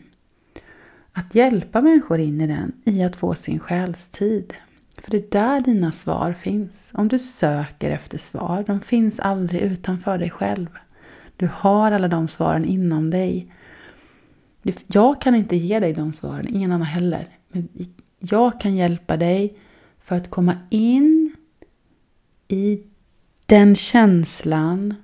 Att 1.14 1.36
hjälpa 1.36 1.82
människor 1.82 2.20
in 2.20 2.42
i 2.42 2.48
den, 2.48 2.72
i 2.84 3.04
att 3.04 3.16
få 3.16 3.36
sin 3.36 3.60
själstid. 3.60 4.54
För 4.98 5.12
det 5.12 5.18
är 5.18 5.32
där 5.32 5.60
dina 5.60 5.92
svar 5.92 6.34
finns. 6.34 6.92
Om 6.94 7.08
du 7.08 7.20
söker 7.20 7.92
efter 7.92 8.18
svar, 8.18 8.64
de 8.68 8.82
finns 8.82 9.20
aldrig 9.20 9.62
utanför 9.62 10.18
dig 10.18 10.30
själv. 10.30 10.68
Du 11.38 11.50
har 11.54 11.92
alla 11.92 12.08
de 12.08 12.28
svaren 12.28 12.66
inom 12.66 13.10
dig. 13.10 13.54
Jag 14.88 15.22
kan 15.22 15.36
inte 15.36 15.56
ge 15.56 15.80
dig 15.80 15.94
de 15.94 16.12
svaren, 16.12 16.48
ingen 16.48 16.72
annan 16.72 16.88
heller. 16.88 17.28
Men 17.48 17.68
jag 18.20 18.62
kan 18.62 18.76
hjälpa 18.76 19.18
dig 19.18 19.58
för 20.00 20.16
att 20.16 20.30
komma 20.30 20.56
in 20.70 21.36
i 22.48 22.84
den 23.46 23.76
känslan 23.76 24.96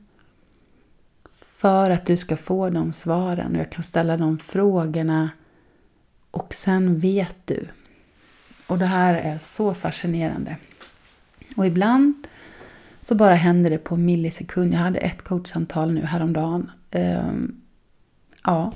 för 1.36 1.90
att 1.90 2.06
du 2.06 2.18
ska 2.18 2.38
få 2.38 2.70
de 2.70 2.94
svaren 2.94 3.52
och 3.52 3.60
jag 3.60 3.72
kan 3.72 3.84
ställa 3.84 4.18
de 4.18 4.38
frågorna 4.40 5.30
och 6.32 6.54
sen 6.54 7.00
vet 7.00 7.36
du. 7.46 7.68
Och 8.68 8.78
det 8.78 8.86
här 8.86 9.14
är 9.14 9.38
så 9.38 9.74
fascinerande. 9.74 10.58
Och 11.56 11.68
ibland 11.68 12.28
så 13.02 13.16
bara 13.16 13.36
händer 13.36 13.70
det 13.70 13.78
på 13.78 13.96
millisekund. 13.96 14.74
Jag 14.74 14.80
hade 14.80 15.00
ett 15.00 15.22
coachsamtal 15.22 15.94
nu 15.94 16.02
häromdagen. 16.02 16.72
Um, 16.92 17.62
ja, 18.44 18.74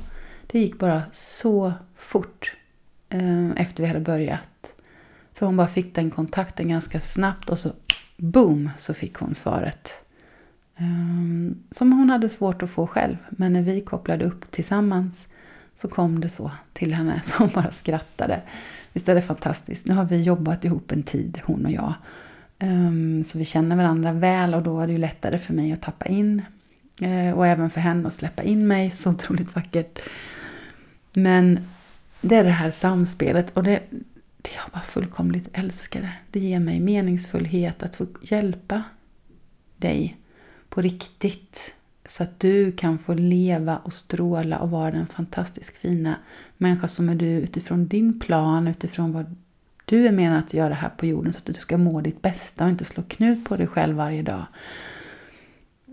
det 0.48 0.60
gick 0.60 0.80
bara 0.80 1.02
så 1.12 1.74
fort 1.96 2.56
ehm, 3.10 3.54
efter 3.58 3.84
vi 3.84 3.88
hade 3.88 4.00
börjat. 4.00 4.74
För 5.34 5.46
hon 5.46 5.58
bara 5.58 5.68
fick 5.68 5.96
den 5.96 6.12
kontakten 6.12 6.70
ganska 6.70 7.00
snabbt 7.00 7.50
och 7.50 7.60
så 7.60 7.72
boom 8.18 8.70
så 8.78 8.94
fick 8.94 9.16
hon 9.16 9.36
svaret. 9.36 9.90
Ehm, 10.78 11.64
som 11.72 11.92
hon 11.94 12.10
hade 12.10 12.30
svårt 12.30 12.64
att 12.64 12.70
få 12.70 12.88
själv. 12.88 13.18
Men 13.30 13.54
när 13.54 13.62
vi 13.62 13.82
kopplade 13.82 14.26
upp 14.26 14.52
tillsammans 14.52 15.28
så 15.76 15.88
kom 15.88 16.20
det 16.20 16.30
så 16.30 16.52
till 16.74 16.94
henne 16.94 17.22
så 17.26 17.38
hon 17.38 17.50
bara 17.54 17.72
skrattade. 17.72 18.42
Visst 18.94 19.10
är 19.10 19.16
det 19.16 19.22
fantastiskt? 19.22 19.88
Nu 19.88 19.94
har 19.94 20.06
vi 20.06 20.22
jobbat 20.22 20.66
ihop 20.66 20.92
en 20.92 21.04
tid, 21.04 21.42
hon 21.44 21.66
och 21.66 21.72
jag. 21.72 21.94
Ehm, 22.60 23.24
så 23.24 23.40
vi 23.40 23.46
känner 23.46 23.76
varandra 23.76 24.14
väl 24.14 24.54
och 24.54 24.64
då 24.64 24.80
är 24.80 24.88
det 24.88 24.94
ju 24.94 25.00
lättare 25.00 25.38
för 25.38 25.54
mig 25.54 25.72
att 25.72 25.82
tappa 25.82 26.06
in. 26.06 26.42
Eh, 27.02 27.32
och 27.32 27.48
även 27.48 27.70
för 27.70 27.82
henne 27.82 28.08
att 28.08 28.14
släppa 28.14 28.44
in 28.44 28.68
mig. 28.68 28.92
Så 28.96 29.10
otroligt 29.10 29.56
vackert. 29.56 30.00
Men 31.14 31.60
det 32.22 32.36
är 32.36 32.44
det 32.44 32.50
här 32.50 32.72
samspelet 32.72 33.58
och 33.58 33.64
det, 33.64 33.84
det 34.38 34.52
jag 34.56 34.72
bara 34.74 34.82
fullkomligt 34.84 35.50
älskar 35.54 36.02
det. 36.02 36.14
Det 36.32 36.40
ger 36.40 36.60
mig 36.60 36.80
meningsfullhet 36.80 37.84
att 37.84 37.96
få 37.96 38.08
hjälpa 38.22 38.84
dig 39.78 40.18
på 40.70 40.82
riktigt. 40.82 41.74
Så 42.12 42.24
att 42.24 42.40
du 42.40 42.72
kan 42.72 43.00
få 43.00 43.14
leva 43.14 43.78
och 43.78 43.94
stråla 43.94 44.60
och 44.60 44.70
vara 44.70 44.92
den 44.92 45.08
fantastiskt 45.08 45.78
fina 45.78 46.16
människa 46.58 46.88
som 46.88 47.10
är 47.10 47.16
du 47.16 47.26
utifrån 47.26 47.88
din 47.88 48.20
plan, 48.20 48.68
utifrån 48.68 49.12
vad 49.12 49.36
du 49.86 50.08
är 50.08 50.12
menad 50.12 50.40
att 50.40 50.54
göra 50.54 50.74
här 50.74 50.90
på 50.90 51.06
jorden 51.06 51.34
så 51.34 51.40
att 51.40 51.46
du 51.46 51.54
ska 51.54 51.78
må 51.78 52.02
ditt 52.02 52.22
bästa 52.22 52.64
och 52.64 52.70
inte 52.70 52.86
slå 52.86 53.04
knut 53.04 53.46
på 53.46 53.58
dig 53.58 53.68
själv 53.68 53.96
varje 53.96 54.22
dag. 54.22 54.46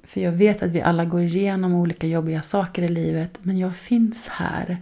För 0.04 0.20
jag 0.20 0.32
vet 0.32 0.62
att 0.62 0.70
vi 0.70 0.80
alla 0.80 1.04
går 1.04 1.22
igenom 1.22 1.74
olika 1.74 2.06
jobbiga 2.06 2.42
saker 2.42 2.82
i 2.82 2.88
livet 2.88 3.38
men 3.42 3.58
jag 3.58 3.76
finns 3.76 4.28
här 4.28 4.76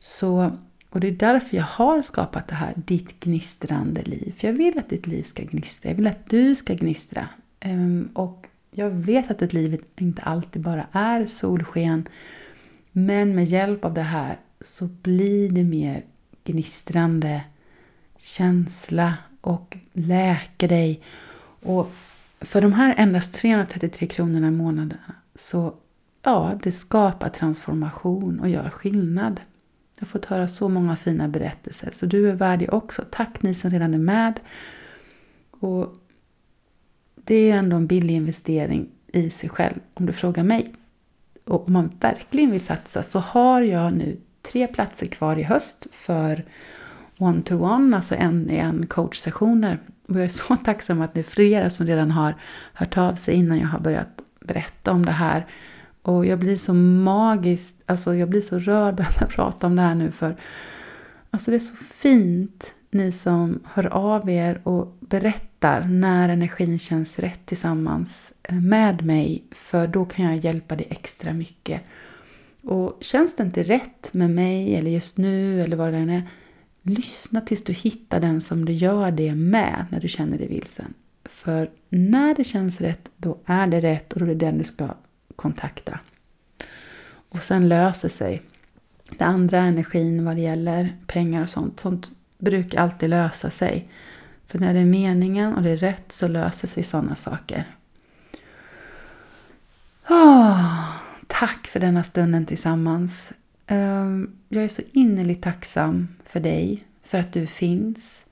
så, 0.00 0.52
och 0.90 1.00
det 1.00 1.08
är 1.08 1.12
därför 1.12 1.56
jag 1.56 1.64
har 1.64 2.02
skapat 2.02 2.48
det 2.48 2.54
här 2.54 2.72
Ditt 2.76 3.20
gnistrande 3.20 4.02
liv. 4.02 4.34
För 4.36 4.48
jag 4.48 4.54
vill 4.54 4.78
att 4.78 4.88
ditt 4.88 5.06
liv 5.06 5.22
ska 5.22 5.42
gnistra. 5.42 5.90
Jag 5.90 5.96
vill 5.96 6.06
att 6.06 6.30
du 6.30 6.54
ska 6.54 6.74
gnistra. 6.74 7.28
Ehm, 7.60 8.08
och 8.14 8.46
jag 8.76 8.90
vet 8.90 9.30
att 9.30 9.42
ett 9.42 9.52
liv 9.52 9.80
inte 9.98 10.22
alltid 10.22 10.62
bara 10.62 10.86
är 10.92 11.26
solsken. 11.26 12.08
Men 12.92 13.34
med 13.34 13.44
hjälp 13.44 13.84
av 13.84 13.94
det 13.94 14.02
här 14.02 14.38
så 14.60 14.86
blir 14.86 15.50
det 15.50 15.64
mer 15.64 16.04
gnistrande 16.44 17.42
känsla 18.18 19.14
och 19.40 19.76
läker 19.92 20.68
dig. 20.68 21.02
Och 21.62 21.92
för 22.40 22.60
de 22.60 22.72
här 22.72 22.94
endast 22.96 23.34
333 23.34 24.06
kronorna 24.06 24.48
i 24.48 24.50
månaden 24.50 24.98
så 25.34 25.74
ja, 26.22 26.58
det 26.62 26.72
skapar 26.72 27.28
transformation 27.28 28.40
och 28.40 28.48
gör 28.48 28.70
skillnad. 28.70 29.40
Jag 29.98 30.06
har 30.06 30.06
fått 30.06 30.24
höra 30.24 30.48
så 30.48 30.68
många 30.68 30.96
fina 30.96 31.28
berättelser. 31.28 31.90
Så 31.92 32.06
du 32.06 32.30
är 32.30 32.34
värdig 32.34 32.72
också. 32.72 33.04
Tack 33.10 33.42
ni 33.42 33.54
som 33.54 33.70
redan 33.70 33.94
är 33.94 33.98
med. 33.98 34.40
Och 35.50 35.94
det 37.24 37.50
är 37.50 37.56
ändå 37.56 37.76
en 37.76 37.86
billig 37.86 38.14
investering 38.14 38.88
i 39.12 39.30
sig 39.30 39.48
själv 39.48 39.74
om 39.94 40.06
du 40.06 40.12
frågar 40.12 40.44
mig. 40.44 40.72
Och 41.44 41.66
om 41.66 41.72
man 41.72 41.90
verkligen 42.00 42.50
vill 42.50 42.60
satsa 42.60 43.02
så 43.02 43.18
har 43.18 43.62
jag 43.62 43.92
nu 43.92 44.16
tre 44.42 44.66
platser 44.66 45.06
kvar 45.06 45.38
i 45.38 45.42
höst 45.42 45.86
för 45.92 46.44
one-to-one, 47.18 47.96
alltså 47.96 48.14
en 48.14 48.50
i 48.50 48.56
en 48.56 48.86
coachsessioner. 48.86 49.78
Och 50.08 50.14
jag 50.14 50.24
är 50.24 50.28
så 50.28 50.56
tacksam 50.64 51.02
att 51.02 51.14
det 51.14 51.20
är 51.20 51.24
flera 51.24 51.70
som 51.70 51.86
redan 51.86 52.10
har 52.10 52.34
hört 52.74 52.96
av 52.96 53.14
sig 53.14 53.34
innan 53.34 53.58
jag 53.58 53.68
har 53.68 53.80
börjat 53.80 54.22
berätta 54.40 54.92
om 54.92 55.04
det 55.06 55.12
här. 55.12 55.46
Och 56.02 56.26
jag 56.26 56.38
blir 56.38 56.56
så 56.56 56.74
magiskt, 56.74 57.82
alltså 57.86 58.14
jag 58.14 58.28
blir 58.28 58.40
så 58.40 58.58
rörd 58.58 58.98
när 58.98 59.16
jag 59.20 59.28
pratar 59.28 59.68
om 59.68 59.76
det 59.76 59.82
här 59.82 59.94
nu 59.94 60.10
för 60.10 60.36
alltså 61.30 61.50
det 61.50 61.56
är 61.56 61.58
så 61.58 61.76
fint 61.76 62.74
ni 62.90 63.12
som 63.12 63.60
hör 63.64 63.86
av 63.86 64.30
er 64.30 64.60
och 64.64 64.96
berättar 65.00 65.53
när 65.70 66.28
energin 66.28 66.78
känns 66.78 67.18
rätt 67.18 67.46
tillsammans 67.46 68.34
eh, 68.42 68.54
med 68.54 69.04
mig 69.04 69.44
för 69.50 69.86
då 69.86 70.04
kan 70.04 70.24
jag 70.24 70.36
hjälpa 70.36 70.76
dig 70.76 70.86
extra 70.90 71.32
mycket. 71.32 71.80
Och 72.62 72.98
känns 73.00 73.36
det 73.36 73.42
inte 73.42 73.62
rätt 73.62 74.14
med 74.14 74.30
mig 74.30 74.76
eller 74.76 74.90
just 74.90 75.18
nu 75.18 75.62
eller 75.62 75.76
vad 75.76 75.92
det 75.92 75.98
än 75.98 76.10
är, 76.10 76.22
lyssna 76.82 77.40
tills 77.40 77.64
du 77.64 77.72
hittar 77.72 78.20
den 78.20 78.40
som 78.40 78.64
du 78.64 78.72
gör 78.72 79.10
det 79.10 79.34
med 79.34 79.86
när 79.90 80.00
du 80.00 80.08
känner 80.08 80.38
dig 80.38 80.48
vilsen. 80.48 80.94
För 81.24 81.70
när 81.88 82.34
det 82.34 82.44
känns 82.44 82.80
rätt, 82.80 83.10
då 83.16 83.38
är 83.44 83.66
det 83.66 83.80
rätt 83.80 84.12
och 84.12 84.20
då 84.20 84.24
är 84.24 84.28
det 84.28 84.34
den 84.34 84.58
du 84.58 84.64
ska 84.64 84.88
kontakta. 85.36 86.00
Och 87.28 87.42
sen 87.42 87.68
löser 87.68 88.08
sig. 88.08 88.42
Det 89.18 89.24
andra 89.24 89.58
energin 89.58 90.24
vad 90.24 90.36
det 90.36 90.42
gäller 90.42 90.96
pengar 91.06 91.42
och 91.42 91.50
sånt, 91.50 91.80
sånt 91.80 92.10
brukar 92.38 92.80
alltid 92.80 93.10
lösa 93.10 93.50
sig. 93.50 93.88
För 94.46 94.58
när 94.58 94.74
det 94.74 94.80
är 94.80 94.84
meningen 94.84 95.54
och 95.54 95.62
det 95.62 95.70
är 95.70 95.76
rätt 95.76 96.12
så 96.12 96.28
löser 96.28 96.68
sig 96.68 96.82
sådana 96.82 97.16
saker. 97.16 97.76
Oh, 100.08 100.90
tack 101.26 101.66
för 101.66 101.80
denna 101.80 102.02
stunden 102.02 102.46
tillsammans. 102.46 103.32
Ehm, 103.66 104.36
jag 104.48 104.64
är 104.64 104.68
så 104.68 104.82
innerligt 104.92 105.42
tacksam 105.42 106.08
för 106.24 106.40
dig, 106.40 106.86
för 107.02 107.18
att 107.18 107.32
du 107.32 107.46
finns, 107.46 108.26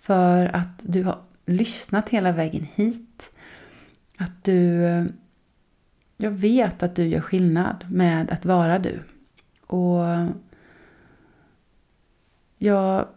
för 0.00 0.44
att 0.44 0.78
du 0.82 1.02
har 1.02 1.18
lyssnat 1.46 2.08
hela 2.08 2.32
vägen 2.32 2.66
hit. 2.74 3.32
Att 4.18 4.44
du... 4.44 4.80
Jag 6.16 6.30
vet 6.30 6.82
att 6.82 6.96
du 6.96 7.04
gör 7.04 7.20
skillnad 7.20 7.86
med 7.90 8.30
att 8.30 8.44
vara 8.44 8.78
du. 8.78 9.02
Och 9.66 10.04
jag 12.58 13.08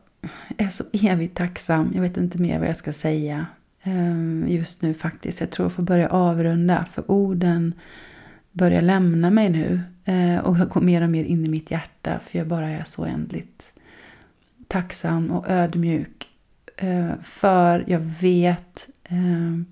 är 0.57 0.69
så 0.69 0.83
evigt 0.93 1.37
tacksam. 1.37 1.91
Jag 1.93 2.01
vet 2.01 2.17
inte 2.17 2.41
mer 2.41 2.59
vad 2.59 2.67
jag 2.67 2.75
ska 2.75 2.93
säga 2.93 3.45
ehm, 3.83 4.45
just 4.47 4.81
nu 4.81 4.93
faktiskt. 4.93 5.39
Jag 5.39 5.49
tror 5.49 5.65
jag 5.65 5.73
får 5.73 5.83
börja 5.83 6.09
avrunda 6.09 6.85
för 6.91 7.11
orden 7.11 7.73
börjar 8.51 8.81
lämna 8.81 9.29
mig 9.29 9.49
nu. 9.49 9.81
Eh, 10.05 10.37
och 10.37 10.57
jag 10.57 10.69
går 10.69 10.81
mer 10.81 11.01
och 11.01 11.09
mer 11.09 11.23
in 11.23 11.45
i 11.45 11.49
mitt 11.49 11.71
hjärta 11.71 12.19
för 12.19 12.37
jag 12.37 12.47
bara 12.47 12.69
är 12.69 12.83
så 12.83 13.01
oändligt 13.01 13.73
tacksam 14.67 15.31
och 15.31 15.49
ödmjuk. 15.49 16.29
Eh, 16.77 17.11
för 17.23 17.83
jag 17.87 17.99
vet 17.99 18.89
ehm, 19.03 19.65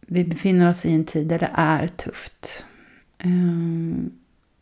vi 0.00 0.24
befinner 0.24 0.68
oss 0.68 0.86
i 0.86 0.92
en 0.92 1.04
tid 1.04 1.26
där 1.28 1.38
det 1.38 1.50
är 1.54 1.86
tufft. 1.86 2.66
Ehm, 3.18 4.10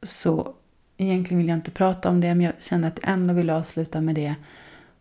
så 0.03 0.55
egentligen 0.97 1.39
vill 1.39 1.49
jag 1.49 1.59
inte 1.59 1.71
prata 1.71 2.09
om 2.09 2.21
det, 2.21 2.35
men 2.35 2.47
jag 2.47 2.61
känner 2.61 2.89
att 2.89 2.99
jag 3.03 3.13
ändå 3.13 3.35
vill 3.35 3.51
avsluta 3.51 4.01
med 4.01 4.15
det. 4.15 4.35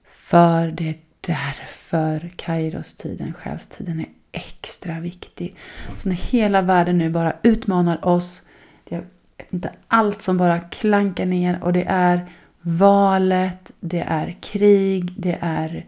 För 0.06 0.68
det 0.68 0.90
är 0.90 0.98
därför 1.22 2.32
Kairos-tiden, 2.36 3.34
själstiden, 3.34 4.00
är 4.00 4.10
extra 4.32 5.00
viktig. 5.00 5.56
Så 5.96 6.10
när 6.10 6.16
hela 6.16 6.62
världen 6.62 6.98
nu 6.98 7.10
bara 7.10 7.34
utmanar 7.44 8.06
oss, 8.06 8.42
det 8.90 8.96
är 8.96 9.04
inte 9.50 9.72
allt 9.88 10.22
som 10.22 10.38
bara 10.38 10.60
klankar 10.60 11.26
ner 11.26 11.64
och 11.64 11.74
det 11.74 11.84
är 11.84 12.30
valet, 12.62 13.72
det 13.80 14.04
är 14.08 14.36
krig, 14.42 15.14
det 15.18 15.38
är 15.42 15.86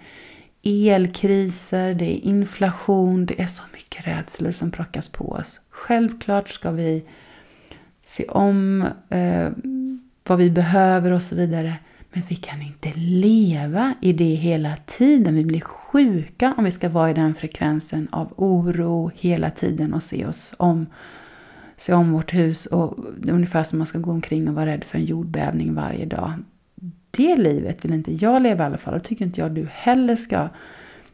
elkriser, 0.63 1.93
det 1.93 2.05
är 2.05 2.25
inflation, 2.25 3.25
det 3.25 3.41
är 3.41 3.45
så 3.45 3.63
mycket 3.73 4.07
rädslor 4.07 4.51
som 4.51 4.71
prackas 4.71 5.09
på 5.09 5.31
oss. 5.31 5.61
Självklart 5.69 6.49
ska 6.49 6.71
vi 6.71 7.05
se 8.03 8.25
om 8.25 8.81
eh, 9.09 9.49
vad 10.27 10.37
vi 10.37 10.51
behöver 10.51 11.11
och 11.11 11.21
så 11.21 11.35
vidare. 11.35 11.75
Men 12.13 12.23
vi 12.27 12.35
kan 12.35 12.61
inte 12.61 12.91
leva 12.95 13.93
i 14.01 14.13
det 14.13 14.35
hela 14.35 14.75
tiden. 14.85 15.35
Vi 15.35 15.45
blir 15.45 15.61
sjuka 15.61 16.53
om 16.57 16.63
vi 16.63 16.71
ska 16.71 16.89
vara 16.89 17.11
i 17.11 17.13
den 17.13 17.35
frekvensen 17.35 18.07
av 18.11 18.33
oro 18.35 19.11
hela 19.15 19.49
tiden 19.49 19.93
och 19.93 20.03
se 20.03 20.25
oss 20.25 20.53
om, 20.57 20.85
se 21.77 21.93
om 21.93 22.11
vårt 22.11 22.33
hus. 22.33 22.65
Och 22.65 23.05
det 23.17 23.29
är 23.29 23.35
ungefär 23.35 23.63
som 23.63 23.77
man 23.79 23.87
ska 23.87 23.99
gå 23.99 24.11
omkring 24.11 24.49
och 24.49 24.55
vara 24.55 24.65
rädd 24.65 24.83
för 24.83 24.97
en 24.97 25.05
jordbävning 25.05 25.73
varje 25.73 26.05
dag. 26.05 26.33
Det 27.11 27.35
livet 27.35 27.85
vill 27.85 27.93
inte 27.93 28.13
jag 28.13 28.41
leva 28.41 28.63
i 28.63 28.67
alla 28.67 28.77
fall. 28.77 28.93
Och 28.93 29.03
tycker 29.03 29.25
inte 29.25 29.41
jag 29.41 29.51
du 29.51 29.67
heller 29.71 30.15
ska 30.15 30.49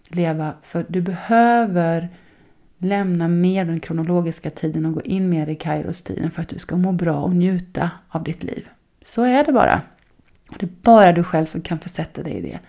leva. 0.09 0.53
För 0.61 0.85
du 0.89 1.01
behöver 1.01 2.09
lämna 2.77 3.27
mer 3.27 3.65
den 3.65 3.79
kronologiska 3.79 4.49
tiden 4.49 4.85
och 4.85 4.93
gå 4.93 5.01
in 5.01 5.29
mer 5.29 5.47
i 5.47 5.55
Kairos-tiden 5.55 6.31
för 6.31 6.41
att 6.41 6.49
du 6.49 6.59
ska 6.59 6.77
må 6.77 6.91
bra 6.91 7.21
och 7.21 7.35
njuta 7.35 7.91
av 8.09 8.23
ditt 8.23 8.43
liv. 8.43 8.67
Så 9.01 9.23
är 9.23 9.43
det 9.43 9.51
bara. 9.51 9.81
Det 10.59 10.65
är 10.65 10.69
bara 10.81 11.11
du 11.11 11.23
själv 11.23 11.45
som 11.45 11.61
kan 11.61 11.79
försätta 11.79 12.23
dig 12.23 12.33
i 12.33 12.41
det. 12.41 12.59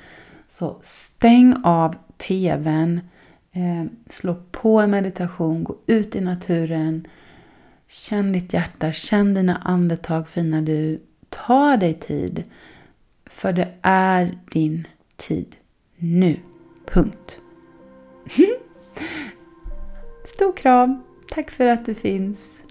Så 0.49 0.81
stäng 0.83 1.55
av 1.65 1.95
TVn, 2.17 3.01
eh, 3.53 3.85
slå 4.11 4.35
på 4.51 4.81
en 4.81 4.91
meditation, 4.91 5.65
gå 5.65 5.77
ut 5.87 6.17
i 6.17 6.21
naturen, 6.21 7.09
känn 7.89 8.33
ditt 8.33 8.53
hjärta, 8.53 8.93
känn 8.93 9.35
dina 9.35 9.57
andetag 9.57 10.29
fina 10.29 10.63
du. 10.63 11.03
Ta 11.29 11.77
dig 11.77 11.95
tid, 11.95 12.45
för 13.27 13.53
det 13.53 13.75
är 13.83 14.39
din 14.53 14.87
tid 15.17 15.57
nu. 15.97 16.37
Punkt. 16.87 17.41
Stor 20.27 20.57
kram! 20.57 21.03
Tack 21.31 21.51
för 21.51 21.67
att 21.67 21.85
du 21.85 21.95
finns. 21.95 22.63